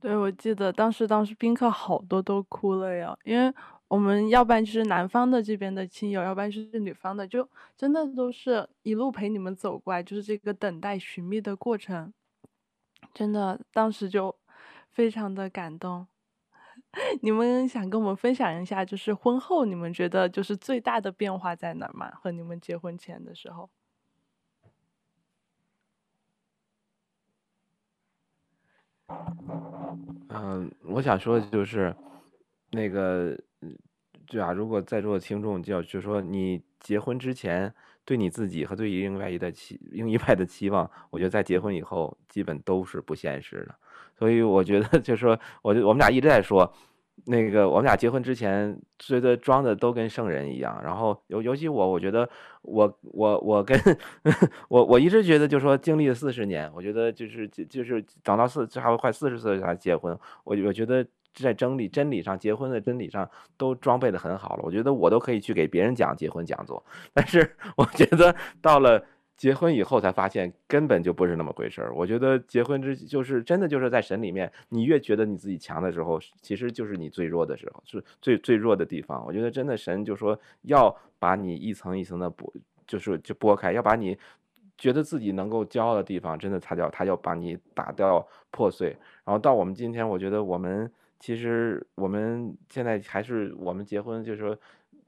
[0.00, 3.52] 对，我记得当时当时宾客好多都哭了呀，因为。
[3.92, 12.10] 我们要不然就是男方的这边的亲友，要不然就是女方的，就真的都是一路陪你们走过来，就是这个等待寻觅的过程，
[13.12, 14.34] 真的当时就
[14.92, 16.06] 非常的感动。
[17.20, 22.10] 你们想跟我们分享一下，就是婚后你们觉得就是最大的变化在哪儿吗？
[22.14, 23.68] 和你们结婚前的时候？
[30.30, 31.94] 嗯，我想说的就是
[32.70, 33.38] 那个。
[34.32, 37.70] 对啊，如果在座的听众就要就说你结婚之前
[38.02, 43.74] 对你自己和对于另外一的期另一半的期望，我觉得在结婚以后基本都是不现实的。
[44.18, 46.72] 所以我觉得 就是说，我就我们俩一直在说，
[47.26, 50.80] 那个我们俩结婚之前觉得装的都跟圣人一样。
[50.82, 52.26] 然后尤尤其我，我觉得
[52.62, 53.78] 我我我跟
[54.70, 61.06] 我我一直觉得就是说经历了四十年，我觉得就是就是长到四差不多快四十岁才结婚，我我觉得。
[61.34, 64.62] 在真理真理上，结婚的真理上都装备的很好了。
[64.64, 69.02] 我觉得我都可以去给别人讲结婚讲座，但是我觉得到了
[69.34, 71.94] 结婚以后才发现根本就不是那么回事儿。
[71.94, 79.24] 我觉得结婚之就是真的就是在神里面，你越觉得你自己强的时候，其实就是你最弱的时候，是最最弱的地方。
[79.26, 82.52] 我觉得真的神就说要把你一层一层的剥，
[82.86, 84.16] 就是就剥开，要把你
[84.76, 88.90] 觉得自己能够骄傲的地方，真的他要他要把你打掉破碎。
[89.24, 90.92] 然后到我们今天，我觉得我们。
[91.22, 94.58] 其实我们现在还是我们结婚，就是说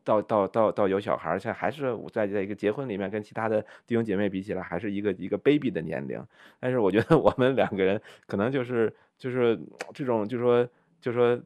[0.04, 6.24] 到到到到有小孩儿，现在还是在在一个结婚里面，跟其他的弟兄姐妹比起来，还是一个一个 baby 的年龄。
[6.60, 9.58] 但是我觉得我们两个人可能就是就是
[9.92, 10.64] 这种，就是说
[11.00, 11.42] 就是说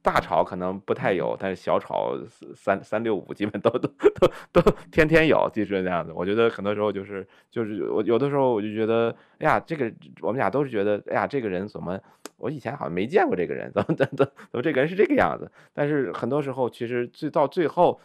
[0.00, 2.16] 大吵可能不太有，但是小吵
[2.54, 3.88] 三三六五基本都都
[4.52, 6.12] 都都天天有，就是那样子。
[6.14, 12.00] 我觉得很多时候就是就是我有的时候我就觉得，哎呀，这个我们俩都是觉得，哎呀，这个人怎么？
[12.40, 15.50] 我以前好像没见过这个人，怎么怎么怎么这个人是这个样子？
[15.72, 18.00] 但是很多时候，其实最到最后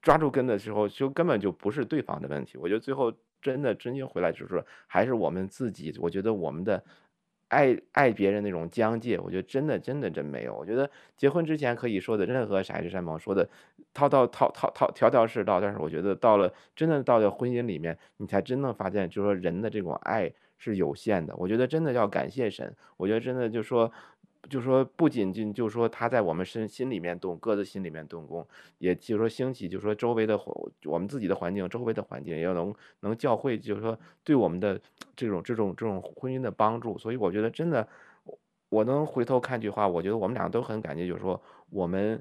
[0.00, 2.56] 抓住根的时候，就根本就不是对方的问题。
[2.56, 5.94] 我觉得最后真的真心回来就是说，还是我们自己。
[6.00, 6.82] 我觉得我们的。
[7.52, 10.56] 爱爱别人那种疆界，我觉得真的真的真没有。
[10.56, 13.46] 我觉得结婚之前可以说的任何海誓山盟，说的
[13.92, 20.32] 套套套套套条条是道，但是我觉得到了真的到了婚姻里面，你才真的发现，就是说人的这种爱
[20.70, 21.34] 是有限的。
[21.36, 22.74] 我觉得真的要感谢神。
[22.96, 23.90] 我觉得真的就说。
[24.50, 28.44] 就说，不仅仅就说他在我们身心里面动，各自心里面动工，
[28.78, 30.36] 也就是说兴起，就说周围的
[30.84, 34.80] 我们自己的环境，周围的环境也要能能教会，就是说对我们的
[35.14, 36.98] 这种这种这种婚姻的帮助。
[36.98, 37.86] 所以我觉得真的，
[38.68, 41.40] 我能回头看句话，我觉得我们俩都很感激，就是说
[41.70, 42.20] 我们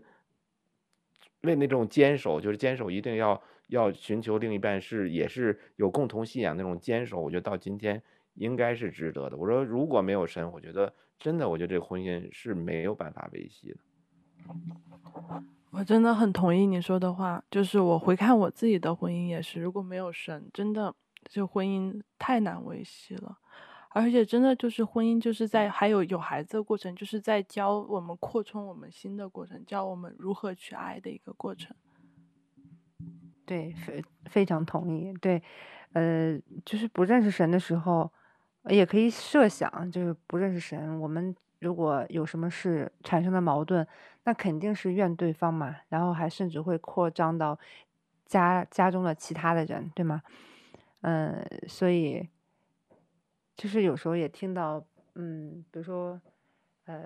[1.42, 8.00] 为那种坚守，就是坚守一定要要寻求另一半是也是有共同信仰那种坚守，我觉得到今天
[8.36, 9.38] 应该是值得的。
[9.38, 10.94] 我说如果没有神，我觉得。
[11.24, 13.78] 真的，我觉得这个婚姻是没有办法维系的。
[15.70, 23.38] 我真的很同意你说的话，就是我回看我自己的婚姻也是，如果没有神，真的这婚姻太难维系了。
[23.90, 31.76] 而且真的就是婚姻，就是在还有有孩子的过程，就是在教我们扩充我们心的过程，教我们如何去爱的一个过程。
[33.46, 35.14] 对，非非常同意。
[35.22, 35.44] 对，
[35.94, 38.12] 呃，就是不认识神的时候。
[38.70, 43.86] 也可以设想，就是不认识神，我们如果有什么事产生的矛盾，
[44.24, 47.58] 那肯定是怨对方嘛，然后还甚至会扩张到
[48.26, 50.22] 家家中的其他的人，对吗？
[51.02, 52.30] 嗯，所以
[53.56, 54.86] 就是有时候也听到，
[55.16, 56.22] 嗯，比如说，
[56.86, 57.04] 呃，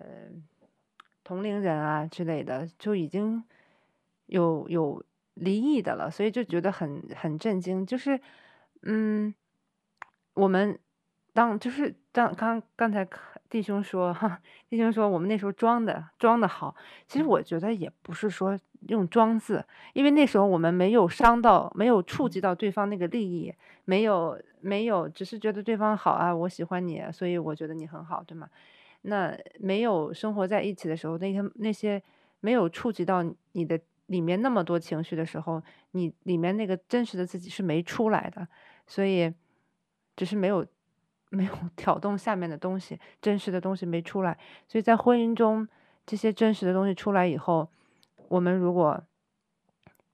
[1.24, 3.42] 同龄人啊之类的，就已经
[4.26, 5.02] 有有
[5.36, 8.20] 离异的了，所以就觉得很很震惊，就是，
[8.82, 9.34] 嗯，
[10.34, 10.78] 我们。
[11.36, 13.06] 当就是当刚刚才
[13.50, 16.74] 弟兄说哈，弟兄说我们那时候装的装的好，
[17.10, 18.58] 其实我觉得也不是说
[18.88, 19.62] 用装字，
[19.92, 28.50] 因为那时候我们没有伤到，没有触及到对方那个利益，没有没有，只是觉得对方好啊，我喜欢你，所以我觉得你很好，对吗？
[29.02, 32.02] 那没有生活在一起的时候，那些那些
[32.40, 33.22] 没有触及到
[33.52, 35.62] 你的里面那么多情绪的时候，
[35.92, 38.48] 你里面那个真实的自己是没出来的，
[38.88, 39.34] 所以
[40.16, 40.66] 只是没有。
[41.30, 45.68] 没有 挑动下面的东西，真实的东西没出来，所以在婚姻中，
[46.06, 47.70] 这些真实的东西出来以后，
[48.30, 49.04] 我们如果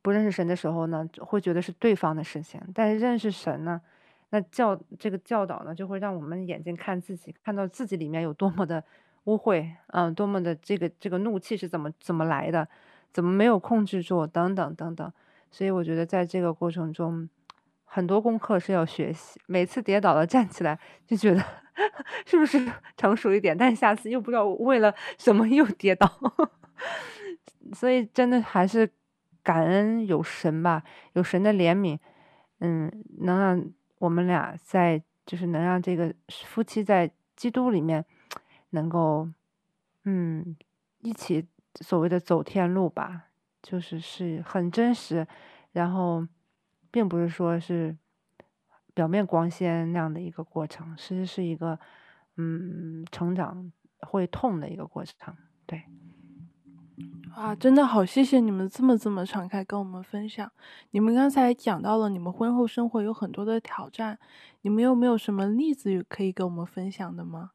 [0.01, 3.81] 不认识神的时候呢，会觉得是对方的事情；但是认识神呢，
[4.29, 8.83] 那教这个教导呢，就会让我们眼睛看自己，看到自己里面有多么的
[9.25, 12.67] 污秽，嗯，多么的这个这个怒气是怎么怎么来的，
[13.11, 15.13] 怎么没有控制住，等等等等。
[15.51, 17.29] 所以我觉得在这个过程中。
[17.93, 21.43] 很多功课是要学习，每次跌倒了站起来就觉得
[22.25, 26.09] 是不是成熟一点，但下次又不知道为了什么又跌倒，
[27.75, 28.89] 所以真的还是
[29.43, 30.83] 感恩有神吧，
[31.13, 31.99] 有神的怜悯，
[32.59, 32.89] 嗯，
[33.19, 33.61] 能让
[33.99, 36.15] 我们俩在就是能让这个
[36.45, 38.05] 夫妻在基督里面
[38.69, 39.27] 能够
[40.05, 40.55] 嗯
[40.99, 41.45] 一起
[41.81, 43.23] 所谓的走天路吧，
[43.61, 45.27] 就是是很真实，
[45.73, 46.25] 然后。
[46.91, 47.97] 并不是说是
[48.93, 51.79] 表面光鲜那样的一个过程，其实是一个
[52.35, 53.71] 嗯成长
[54.01, 55.33] 会痛的一个过程。
[55.65, 55.83] 对，
[57.33, 60.51] 啊，真的好谢谢你们这么这么敞开跟我们分享。
[60.91, 64.19] 你们刚才讲到了你们婚后生活有很多的挑战，
[64.61, 67.51] 你们有没有什么例子可以跟我们分享的吗？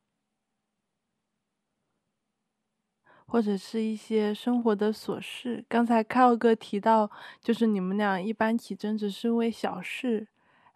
[3.27, 5.65] 或者是一些生活的琐事。
[5.69, 7.11] 刚才凯尔哥提到，
[7.41, 10.27] 就是你们俩一般起争执是因为小事，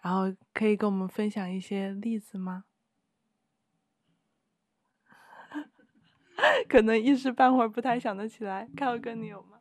[0.02, 2.64] 然后可以跟我们分享一些例子吗？
[6.68, 8.68] 可能一时半会儿不太想得起来。
[8.76, 9.58] 凯尔哥，你有吗？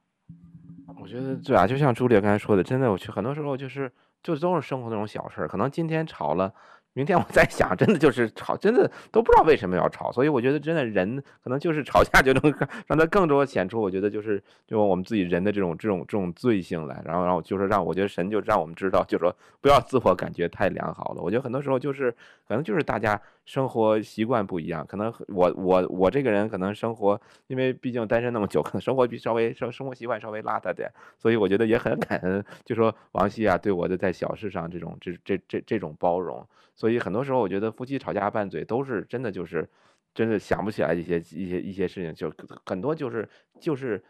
[0.99, 3.91] 我觉得对啊，就像朱莉刚才说的，真的，我去很多时候就是
[4.23, 6.53] 就都是生活那种小事，可能今天吵了。
[6.99, 12.53] 明天我在想，真的就是吵，真的都不知道为什么要吵，所以我觉得真的人可能就是吵架就能
[12.87, 21.21] 让他更多显出，我觉得就是就我们自己人的这种这种这种罪性来，然后然后就是让我觉得神就让我们知道，就说不要自我感觉太良好了。
[21.21, 22.11] 我觉得很多时候就是
[22.45, 36.45] 可能就是大家生活习惯不一样，可能我我我这个人可能生活，因为毕竟单身那么久，可能生活比稍微生生活习惯稍微邋遢点，所以我觉得也很感恩，就说王希啊对我的在小事上这种这这这这种包容。
[36.79, 39.69] 所以很多时候，我觉得夫妻吵架拌嘴都是真的，就是
[40.13, 42.33] 真的想不起来一些一些一些事情，就
[42.65, 43.27] 很多就是
[43.59, 44.01] 就是，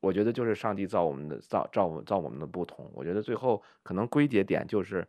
[0.00, 2.90] 我觉得就是上帝造我们的造造造我们的不同。
[2.92, 5.08] 我觉得最后可能归结点就是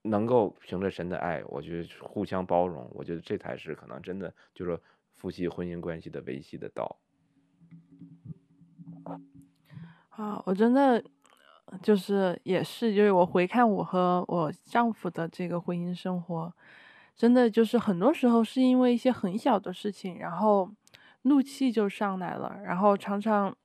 [0.00, 2.90] 能够凭着神的爱，我觉得互相包容。
[2.94, 4.80] 我觉得这才是可能真的就是
[5.12, 6.98] 夫妻婚姻关系的维系的道。
[10.08, 11.04] 啊，我真的
[11.80, 16.52] 就是也是，就是我回看我和我丈夫的这个婚姻生活，
[17.16, 20.70] 真的就是很多时候是因为一些很小的事情，然后
[21.22, 23.56] 怒气就上来了，然后常常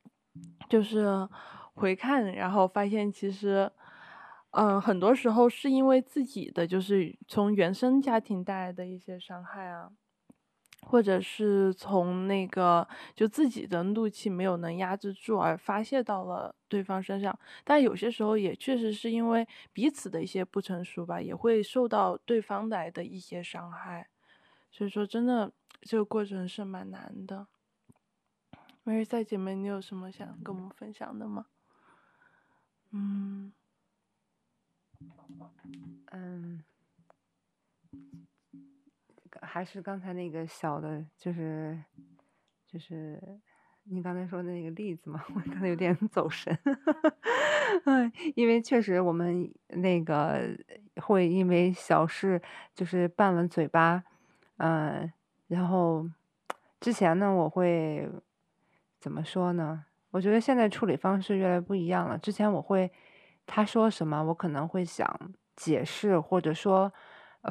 [0.70, 1.28] 就是
[1.74, 3.72] 回看，然后发现其实，
[4.52, 9.90] 嗯，很多时候是因为自己的就是从原生家庭带来的一些伤害啊。
[10.84, 24.08] 或者是从那个就自己的怒气没有能压制住而发泄到了对方身上，但有些时候也确实是因为彼此的一些不成熟吧，也会受到对方来的一些伤害，
[24.72, 25.52] 所以说真的
[25.82, 27.48] 这个过程是蛮难的。
[28.84, 31.48] 梅赛姐妹，你有什么想跟我们分享的吗？
[32.92, 33.52] 嗯，
[36.12, 36.64] 嗯。
[39.42, 41.78] 还是刚才那个小的，就是，
[42.68, 43.22] 就是
[43.84, 46.58] 你刚才说的那个例子嘛， 我刚才有点走神，
[47.86, 50.58] 哎， 因为确实我们那个
[50.98, 52.42] 会因为小事
[52.76, 54.04] 就是拌了嘴巴，
[54.58, 55.12] 嗯，
[55.48, 56.08] 然后
[56.80, 58.10] 之前呢，我会
[59.00, 59.86] 怎么说呢？
[60.12, 62.18] 我觉得现在处理方式越来越不一样了。
[62.18, 62.92] 之前我会
[63.46, 66.92] 他说什么，我可能会想解释，或者说。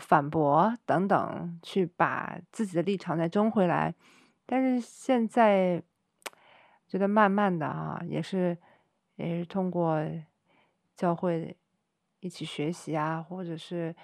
[0.01, 3.95] 反驳等等，去把自己的立场再争回来。
[4.45, 5.83] 但是现在
[6.87, 8.57] 觉得慢慢的啊，也是
[9.17, 10.01] 也是通过
[10.95, 11.57] 教会
[12.21, 13.95] 一起学习啊，或者是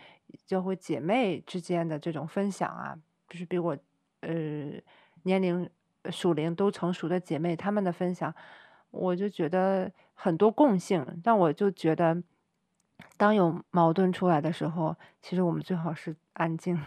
[0.46, 3.76] 教会姐妹之间的这种分享啊，就是比我
[4.20, 4.30] 呃
[5.24, 5.68] 年龄
[6.10, 8.34] 属灵都成熟的姐妹她们的分享，
[8.90, 12.22] 我就觉得很多共性，但我就觉得。
[13.16, 16.78] 当有矛盾出来的时候，其实我们最好是安静。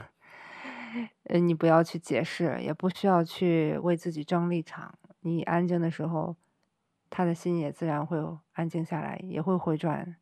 [1.26, 4.94] 呃，你不要去解释，也不需要去为自己争立场。
[5.22, 6.36] 你安静的时候，
[7.10, 8.18] 他的心也自然会
[8.54, 10.16] 安静下来，也会回转。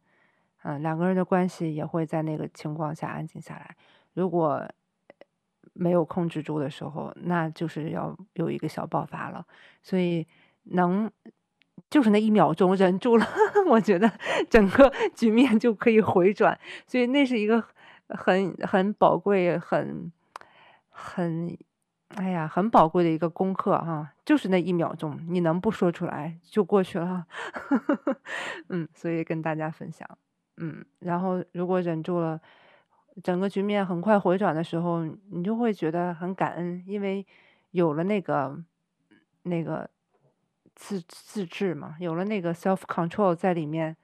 [0.64, 3.76] 嗯，两个人的关系也会在那个情况下安静下来。
[4.14, 4.68] 如果
[5.74, 9.46] 没有控制住的时候，那就是要有一个小爆发了。
[9.82, 10.28] 所以
[10.64, 11.12] 能。
[11.94, 13.28] 就是那一秒钟忍住了，
[13.70, 14.12] 我觉得
[14.50, 17.64] 整个局面就可以回转，所以那是一个
[18.10, 20.12] 很很宝贵、很
[20.90, 21.56] 很
[22.16, 24.12] 哎呀很宝贵的一个功课哈。
[24.26, 27.28] 就是那一秒钟，你能不说出来就过去了，
[28.70, 30.10] 嗯，所以跟大家分享，
[30.58, 32.42] 嗯，然后如果忍住了，
[33.22, 37.24] 整个局面很快回转的时候，你就会觉得很感恩，因为
[37.70, 38.58] 有了那个
[39.44, 39.88] 那个。
[40.76, 43.96] 自自制嘛，有了那个 self control 在里面，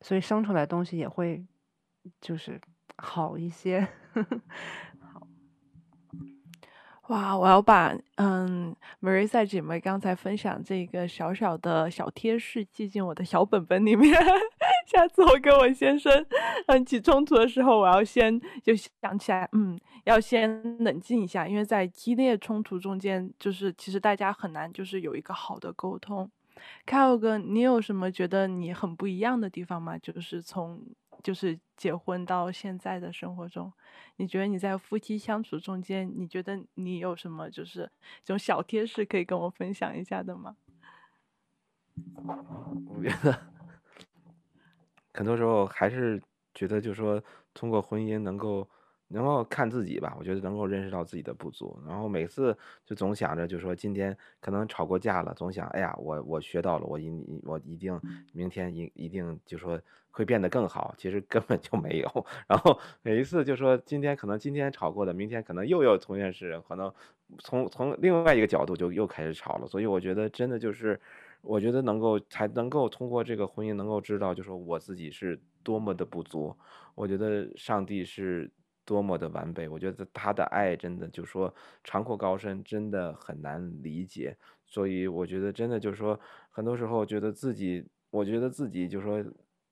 [0.00, 1.44] 所以生出来东西也会
[2.20, 2.60] 就是
[2.96, 3.88] 好一些。
[7.10, 7.36] 哇！
[7.36, 14.14] 我要把嗯，Marissa 姐妹刚才分享这个小小的小贴士记进我的小本本里面。
[14.86, 16.24] 下次我跟我先生
[16.66, 26.30] 嗯起冲突的时候，我要先就想起来，嗯，要先冷静一下，因为在激烈冲突中间，就是其实大家很难就是有一个好的沟通。
[26.86, 29.98] Kyle 哥，你有什么觉得你很不一样的地方吗？
[29.98, 30.80] 就是从
[31.22, 33.72] 就是结婚到现在的生活中，
[34.16, 37.90] 你觉得你在夫妻相处中间，你觉得你有什么就是
[38.24, 40.56] 这种小贴士可以跟我分享一下的吗？
[42.86, 43.38] 我觉得。
[45.12, 46.22] 很多时候还是
[46.54, 48.66] 觉得，就是说，通过婚姻能够
[49.10, 50.16] 能够看自己吧。
[50.18, 51.78] 我觉得能够认识到自己的不足。
[51.86, 57.10] 然后每次就总想着，就是说今天可能吵过架了，总想，哎呀，我我学到了，我一
[57.44, 58.00] 我一定
[58.32, 59.80] 明天一一定就说
[60.10, 60.94] 会变得更好。
[60.96, 62.26] 其实根本就没有。
[62.46, 66.92] 然后每一次就说今天可能今天吵过的，明天可能又要同样是可能
[67.38, 69.66] 从从另外一个角度就又开始吵了。
[69.66, 71.00] 所以我觉得真的就是。
[71.42, 76.54] 我觉得能够才能够通过这个婚姻能够知道，就是说我自己是多么的不足。
[76.94, 78.50] 我觉得上帝是
[78.90, 79.68] 多么的完备。
[79.68, 84.36] 我觉得他的爱真的就说长阔高深，真的很难理解。
[84.66, 86.18] 所以我觉得真的就是说，
[86.50, 89.24] 很多时候觉得自己，我觉得自己就是说。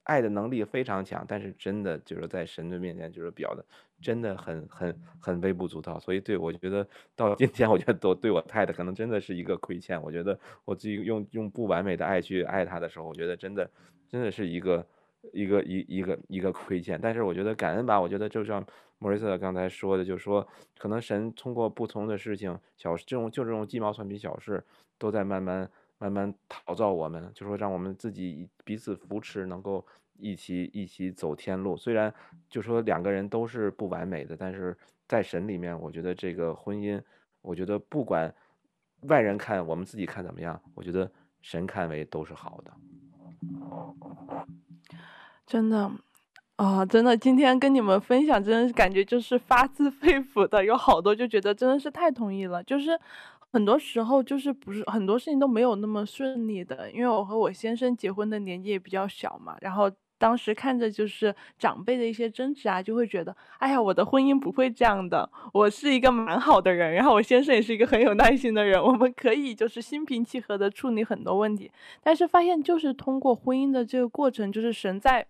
[0.09, 3.63] 爱的能力非常强，但是真的就是在神的面前，就是表的
[4.01, 6.01] 真的很很很微不足道。
[6.01, 10.03] 所以对我觉得到今天，我觉得都对我太太可能真的是一个亏欠。
[10.03, 13.71] 我觉得我自己用用不完美的爱去爱她的时候，我觉得真的
[14.09, 14.87] 真的是一个
[15.35, 16.99] 一个一一个一个亏欠。
[16.99, 18.67] 但是我觉得感恩吧，我觉得就像
[18.99, 20.47] 莫瑞瑟刚才说的，就是说
[20.77, 24.65] 可能神通过不同的事情，小这种就这种鸡毛蒜皮小事，
[24.99, 25.71] 都在慢慢。
[26.01, 29.85] 慢慢陶造我们，就说让我们自己彼此扶持，能够
[30.17, 31.77] 一起一起走天路。
[31.77, 32.15] 虽然
[32.49, 34.79] 就说两个人都是不完美的，但是
[35.09, 37.03] 在神里面，我觉得这个婚姻
[37.43, 38.33] 我觉得不管
[39.09, 41.11] 外人看，我们自己看怎么样，我觉得
[41.43, 42.73] 神看为都是好的。
[45.45, 45.91] 真的。
[46.59, 52.61] 啊、真的，今天跟你们分享，真的是感觉就是发自 肺腑的，有好多就觉得真的是太同意了。
[52.65, 52.99] 就是
[53.53, 59.89] 很多时候就是不是很多事情都没有那么顺利的，因为我和我先生结婚的年纪也比较小嘛，然后
[60.19, 71.71] 当时看着就是长辈的一些争执啊，就会觉得，哎呀，我的婚姻不会这样的，我是一个蛮好的人，然后我先生也是一个很有耐心的人，我们可以就是心平气和的处理很多问题。
[72.03, 75.25] 但是发现就是通过婚姻的这个过程，就是神在。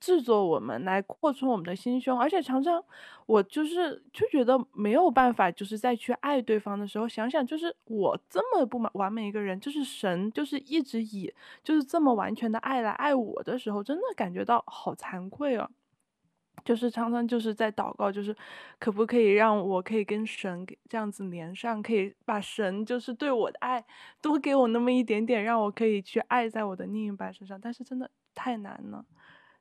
[0.00, 2.82] 制作我们来扩充我们的心胸，而且常常
[3.26, 11.32] 我就是就觉得没有办法，就是再去爱对方的时候，想想就是我这么不完美一个人，就是神就是一直以
[11.62, 15.68] 就是这么完全的爱来爱我的时候，真的感觉到好惭愧啊！
[16.64, 18.34] 就是常常就是在祷告，就是
[18.78, 23.84] 可不可以让我可以跟神这样子连上，可以把神就是对我的爱
[24.22, 29.04] 多给我那么一点点，让我可以去爱在我的另一半身上，但是真的太难了。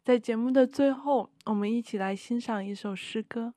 [0.03, 3.53] 在节目的最后，我们一起来欣赏一首诗歌。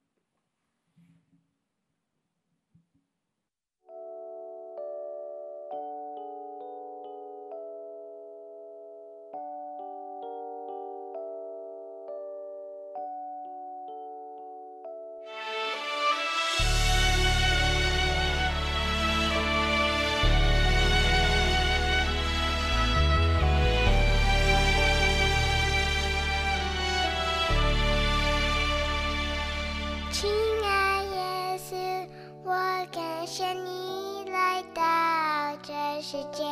[36.17, 36.45] 世界，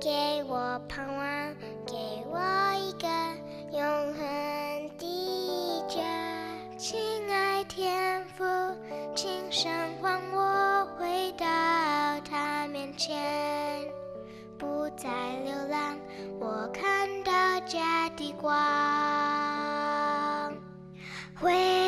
[0.00, 1.54] 给我盼望，
[1.86, 2.38] 给我
[2.78, 3.06] 一个
[3.70, 6.00] 永恒的家。
[6.78, 8.42] 亲爱天父，
[9.14, 9.70] 请神
[10.00, 11.44] 唤我回到
[12.24, 13.86] 他面前，
[14.56, 15.10] 不再
[15.44, 15.98] 流浪，
[16.40, 17.30] 我看到
[17.66, 18.50] 家的光。
[21.38, 21.83] 回。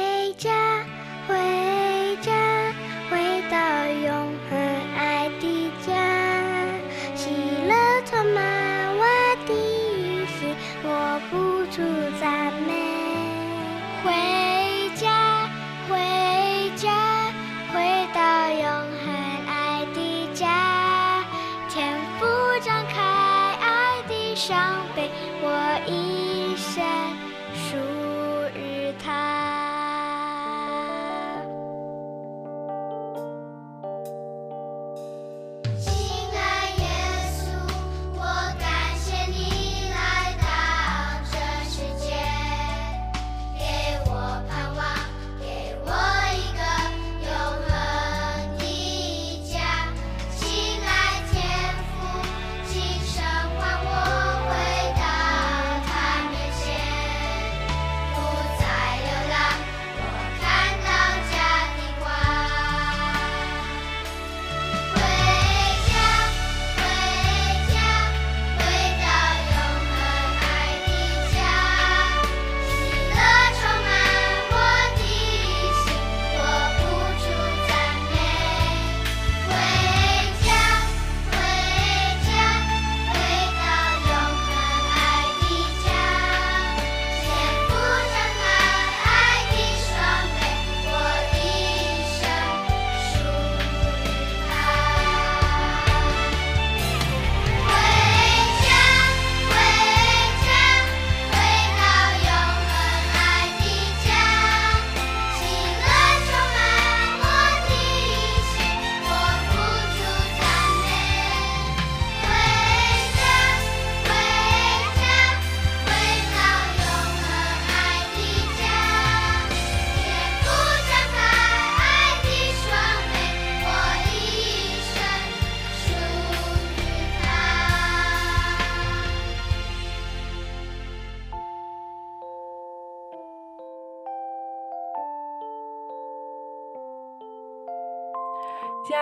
[11.76, 12.15] truth.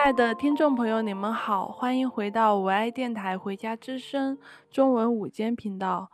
[0.04, 4.36] 亲爱的听众朋友，你们好，欢迎回到唯爱电台《回家之声》
[4.70, 6.10] 中文午间频道。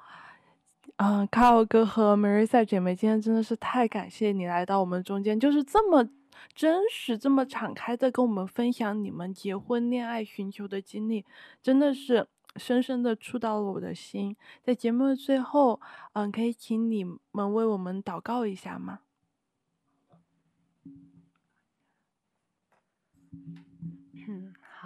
[0.98, 6.08] 嗯，卡尔哥和 Marisa 姐妹，今天真的是太感谢你来到我们中间，就是这么
[6.54, 11.26] 真实、这么敞开的跟我们分享你们结婚、恋爱、寻求的经历，
[11.60, 14.36] 真的是深深的触到了我的心。
[14.62, 15.80] 在节目的最后，
[16.12, 19.00] 嗯，可以请你们为我们祷告一下吗？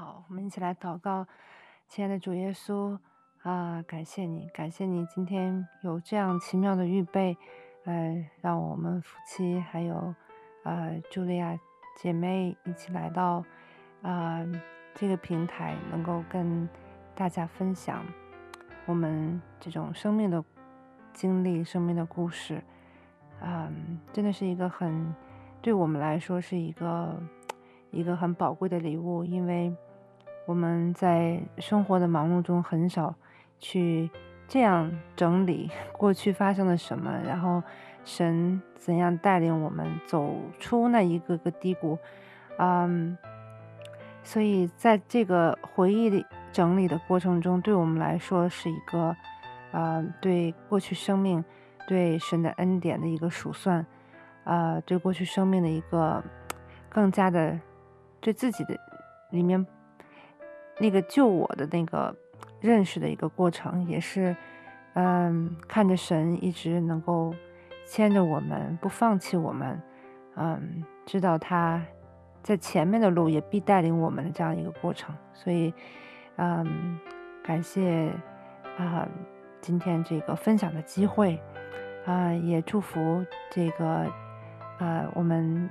[0.05, 1.27] 好，我们一起来祷告，
[1.89, 2.99] 亲爱的主耶稣
[3.43, 7.35] 啊，感谢你，感谢你今天有这样奇妙的预备，
[7.87, 10.15] 呃，让我们夫妻还有
[10.65, 11.59] 呃茱莉亚
[11.97, 13.43] 姐妹一起来到
[14.03, 14.45] 啊、
[14.95, 16.69] 这个平台，能够跟
[17.15, 18.05] 大家分享
[18.85, 20.45] 我们这种生命的
[21.15, 22.63] 经历、生命的故事，
[23.41, 25.15] 嗯、真的是一个很
[25.63, 27.19] 对我们来说是一个。
[27.91, 29.73] 一个很宝贵的礼物，因为
[30.47, 33.15] 我们在生活的忙碌中很少
[33.59, 34.11] 去
[34.47, 37.63] 这样整理 过去发生了什么，然后
[38.05, 41.99] 神怎样带领我们走出那一个个低谷，
[42.59, 43.17] 嗯，
[44.23, 49.17] 所以在这个回忆的整理的过程中，对我们来说是一个，
[49.73, 51.45] 呃，对过去生命、
[51.89, 53.85] 对神的恩典的一个数算，
[54.45, 56.23] 呃，对过去生命的一个
[56.91, 57.59] 更加的。
[58.21, 58.75] 对自己的
[59.33, 59.67] 里面
[60.79, 62.15] 那个救我的那个
[62.61, 64.35] 认识的一个过程，也是
[64.95, 67.35] 嗯，看着神一直能够
[67.87, 69.83] 牵着我们，不放弃我们，
[70.37, 71.83] 嗯，知道他
[72.43, 75.15] 在前面的路也必带领我们的这样一个过程。
[75.33, 75.73] 所以，
[76.37, 76.99] 嗯，
[77.43, 78.11] 感谢
[78.79, 79.09] 啊，
[79.61, 81.41] 今天这个分享的机会
[82.07, 84.07] 啊，也祝福这个
[84.79, 85.69] 啊我们。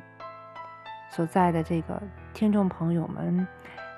[1.10, 2.02] 所在的这个
[2.34, 3.48] 听众朋友们，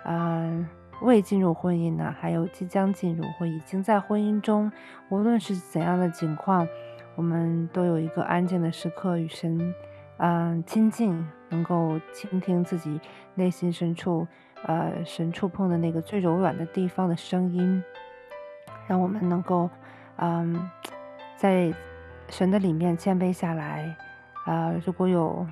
[0.03, 0.67] 呃，
[1.01, 4.71] 未进入婚姻呢，还有即将进入或已经在婚姻中，
[5.09, 6.67] 无论是怎样的情况，
[7.15, 9.73] 我们都有一个安静的时刻与神，
[10.17, 12.99] 嗯、亲近，能够倾听自己
[13.35, 14.27] 内心深处，
[14.63, 17.83] 呃，神触碰的那个最柔软的地方的声音，
[18.87, 19.69] 让我们能够，
[20.17, 20.69] 嗯、
[21.35, 21.73] 在
[22.29, 23.95] 神的里面谦卑下来，
[24.45, 25.45] 啊、呃，如果有。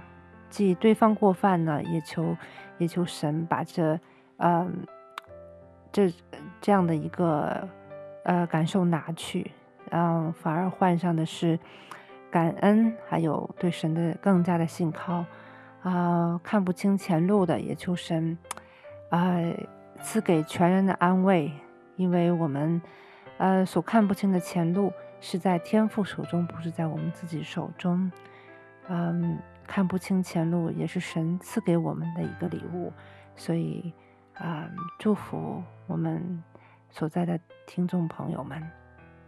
[0.50, 2.38] 即对方过犯呢，也求
[2.78, 4.00] 也求神把这，
[4.38, 4.72] 嗯，
[5.94, 6.14] 这
[6.60, 7.66] 这样的一个
[8.26, 9.50] 呃感受拿去，
[9.90, 11.58] 然后反而换上的是
[12.30, 15.24] 感恩，还有对神的更加的信靠，
[15.84, 18.38] 啊、看不清前路的，也求神，
[19.10, 19.38] 啊、
[20.02, 21.50] 赐给全人的安慰，
[21.96, 22.82] 因为我们，
[23.38, 24.92] 呃，所看不清的前路
[25.22, 28.12] 是在天父手中，不是在我们自己手中，
[28.90, 29.40] 嗯。
[29.66, 32.92] 看不清前路，也是神赐给我们的一个礼物，
[33.34, 33.94] 所以
[34.36, 36.44] 啊、嗯，祝福我们
[36.90, 38.62] 所在的听众朋友们，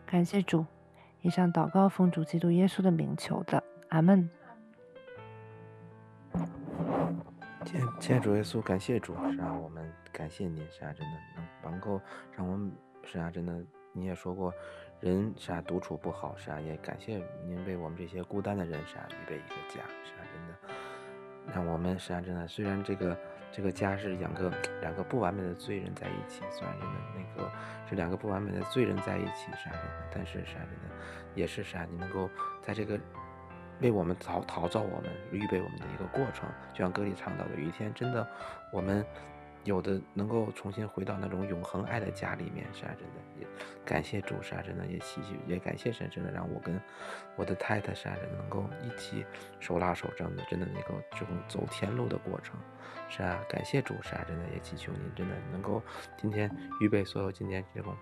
[0.05, 0.65] 感谢主。
[1.21, 4.29] 以上祷告奉主基督耶稣的名求的，阿门。
[7.63, 11.99] 谢谢主耶稣，感谢主，是啊，我们感谢您，是啊，真的能能够
[12.35, 12.71] 让我们，
[13.03, 13.59] 是啊，真的，
[13.91, 14.53] 你也说过。
[15.01, 23.17] 人是啊，独处不好是啊，也感谢您为我们这些孤单的人是啊，预备一个家是啊，真的让我们是啊，真的虽然这个
[23.55, 24.51] 这个家是两个
[24.81, 27.49] 两个不完美的罪人在一起，虽然真的那个
[27.87, 30.95] 是两个不完美的罪人在一起是啊，真的，但是是啊，真的
[31.35, 32.29] 也是是啊，你能够
[32.61, 32.99] 在这个
[33.79, 38.27] 为我们陶陶造我们预备我们的一个过程，就像歌里唱到的，有一天真的
[38.73, 39.05] 我们。
[39.65, 43.47] 有的能够重新回到那种永恒爱的家里面，是啊，真的也
[43.83, 46.79] 感谢主，是啊，真的也祈求，也感谢神，真的让我跟
[47.35, 49.25] 我的太太，是啊，真的能够一起
[49.59, 52.55] 手拉手，真的真的能够这种走天路的过程，
[53.09, 55.81] 是啊，感谢主，是啊，真的也祈求您，真的能够
[56.15, 56.49] 今天
[56.79, 57.95] 预备所有今天这种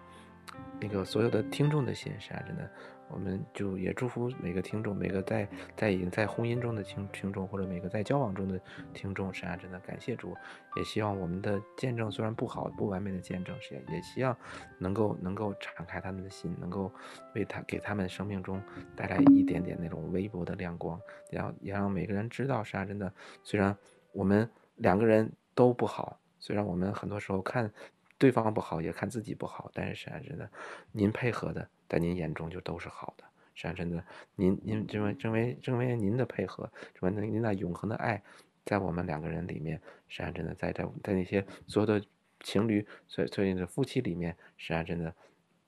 [0.79, 2.69] 那个所有的听众的心，是啊，真的。
[3.09, 8.59] 我们就也祝福每个听众，每个在在已经在婚姻中的听听众，或者每个在交往中的
[8.93, 10.35] 听众，是啊，真的感谢主，
[10.75, 14.35] 也希望我们的见证虽然不好、不完美的见证，是也希望
[14.79, 16.91] 能够能够敞开他们的心，能够
[17.35, 18.61] 为他给他们生命中
[18.95, 20.99] 带来一点点那种微薄的亮光，
[21.29, 23.77] 也让也让每个人知道，是啊，真的，虽然
[24.11, 27.71] 我们两个人都不好，虽然我们很多时候看
[28.23, 30.49] 对方不好，也看自己不好，但是实际上，真的，
[30.93, 31.67] 您配合的。
[31.89, 34.01] 在您眼中就都是好的，实际上真的，
[34.37, 38.23] 您您认为认为认为您的配合，什么您那永恒的爱，
[38.63, 42.01] 在我们两个人里面，实际上真的在在在那些所有的
[42.39, 45.13] 情侣，所所以的夫妻里面，实际上真的，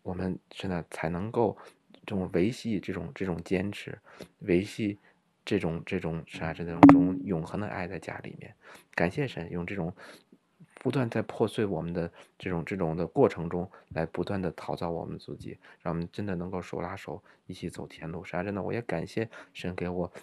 [0.01, 1.58] 我们真的才能够
[2.06, 3.99] 这种维系这种这种坚持，
[4.39, 4.97] 维系
[5.43, 8.56] 这种这种实际上真的这种永恒的爱在家里面，
[8.95, 9.93] 感谢神用这种。
[10.86, 18.24] 不断在破碎我们的这种这种的过程中，来不断的陶造我们自己，让我们真的能够手拉手一起走天路。
[18.24, 20.14] 啥真的，我也感谢神给我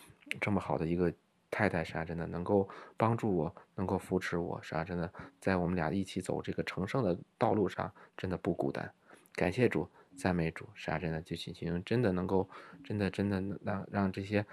[0.41, 1.13] 这么好的一个
[1.51, 8.89] 太太，啥真的能够帮助我，能够扶持我，啥真的在我们俩一起走这个成圣的道路上，真的不孤单。
[9.35, 12.49] 感谢主，赞美主，啥真的就请行真的能够
[12.85, 14.47] 真的真的让让这些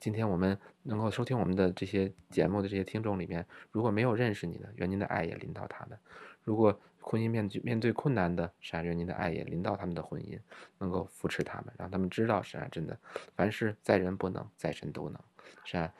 [0.00, 5.98] 今天我们能够收听我们的这些节目的这些听众里面，如果没有认识你的，愿您的爱也临到他们；
[6.42, 10.40] 如果婚姻面对面对困难的，是啊，愿您的爱也临到他们的婚姻，
[10.78, 12.98] 能够扶持他们，让他们知道是啊，真的，
[13.36, 15.20] 凡事在人不能，在神都能，
[15.64, 15.92] 是啊，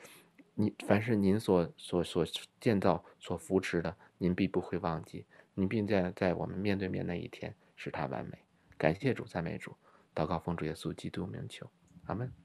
[0.55, 2.25] 你凡是您所所所
[2.59, 8.39] 建造、所扶持的，您必不会忘记，您并在在我们面对面那一天使他完美。
[8.79, 9.75] 感谢主，赞美主，
[10.15, 11.69] 祷告奉主耶稣基督名求，
[12.05, 12.40] 阿门。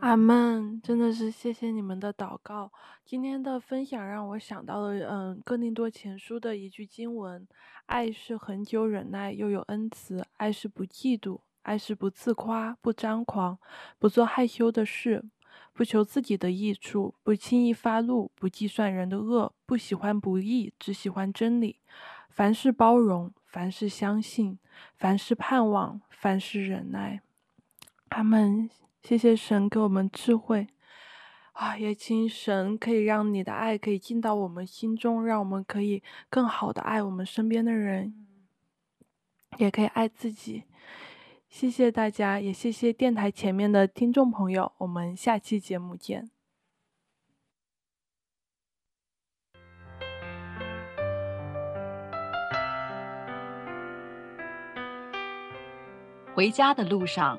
[0.00, 2.72] 阿门，真的是谢谢你们的祷告。
[3.04, 7.46] 今天的分享让我想到了，嗯，哥林多前书的一句经文：
[7.86, 13.58] 爱是恒久忍耐，又有恩慈；爱是不嫉妒，爱是不自夸，不张狂，
[13.98, 15.24] 不做害羞的事，
[15.72, 21.78] 不求自己的益处，不轻易发怒，不计算人的恶，不喜欢不义，只喜欢真理。
[22.28, 24.58] 凡事包容，凡事相信，
[24.96, 27.22] 凡事盼望，凡事忍耐。
[28.12, 28.68] 阿们，
[29.02, 30.68] 谢谢神给我们智慧
[31.52, 31.76] 啊！
[31.78, 38.26] 也请神可以让你的爱可以进到我们心中，让我们可以更好的爱我们身边的人，
[39.56, 40.64] 也可以爱自己。
[41.48, 44.72] 谢谢大家，也谢谢电台前面的听众朋友。
[44.78, 46.30] 我们下期节目见。
[56.34, 57.38] 回家的路上。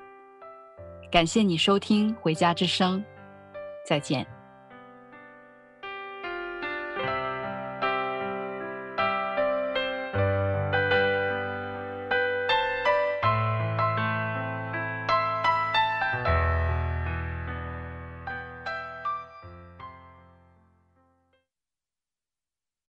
[1.11, 2.97] 感谢你收听《回家之声》，
[3.85, 4.40] 再见。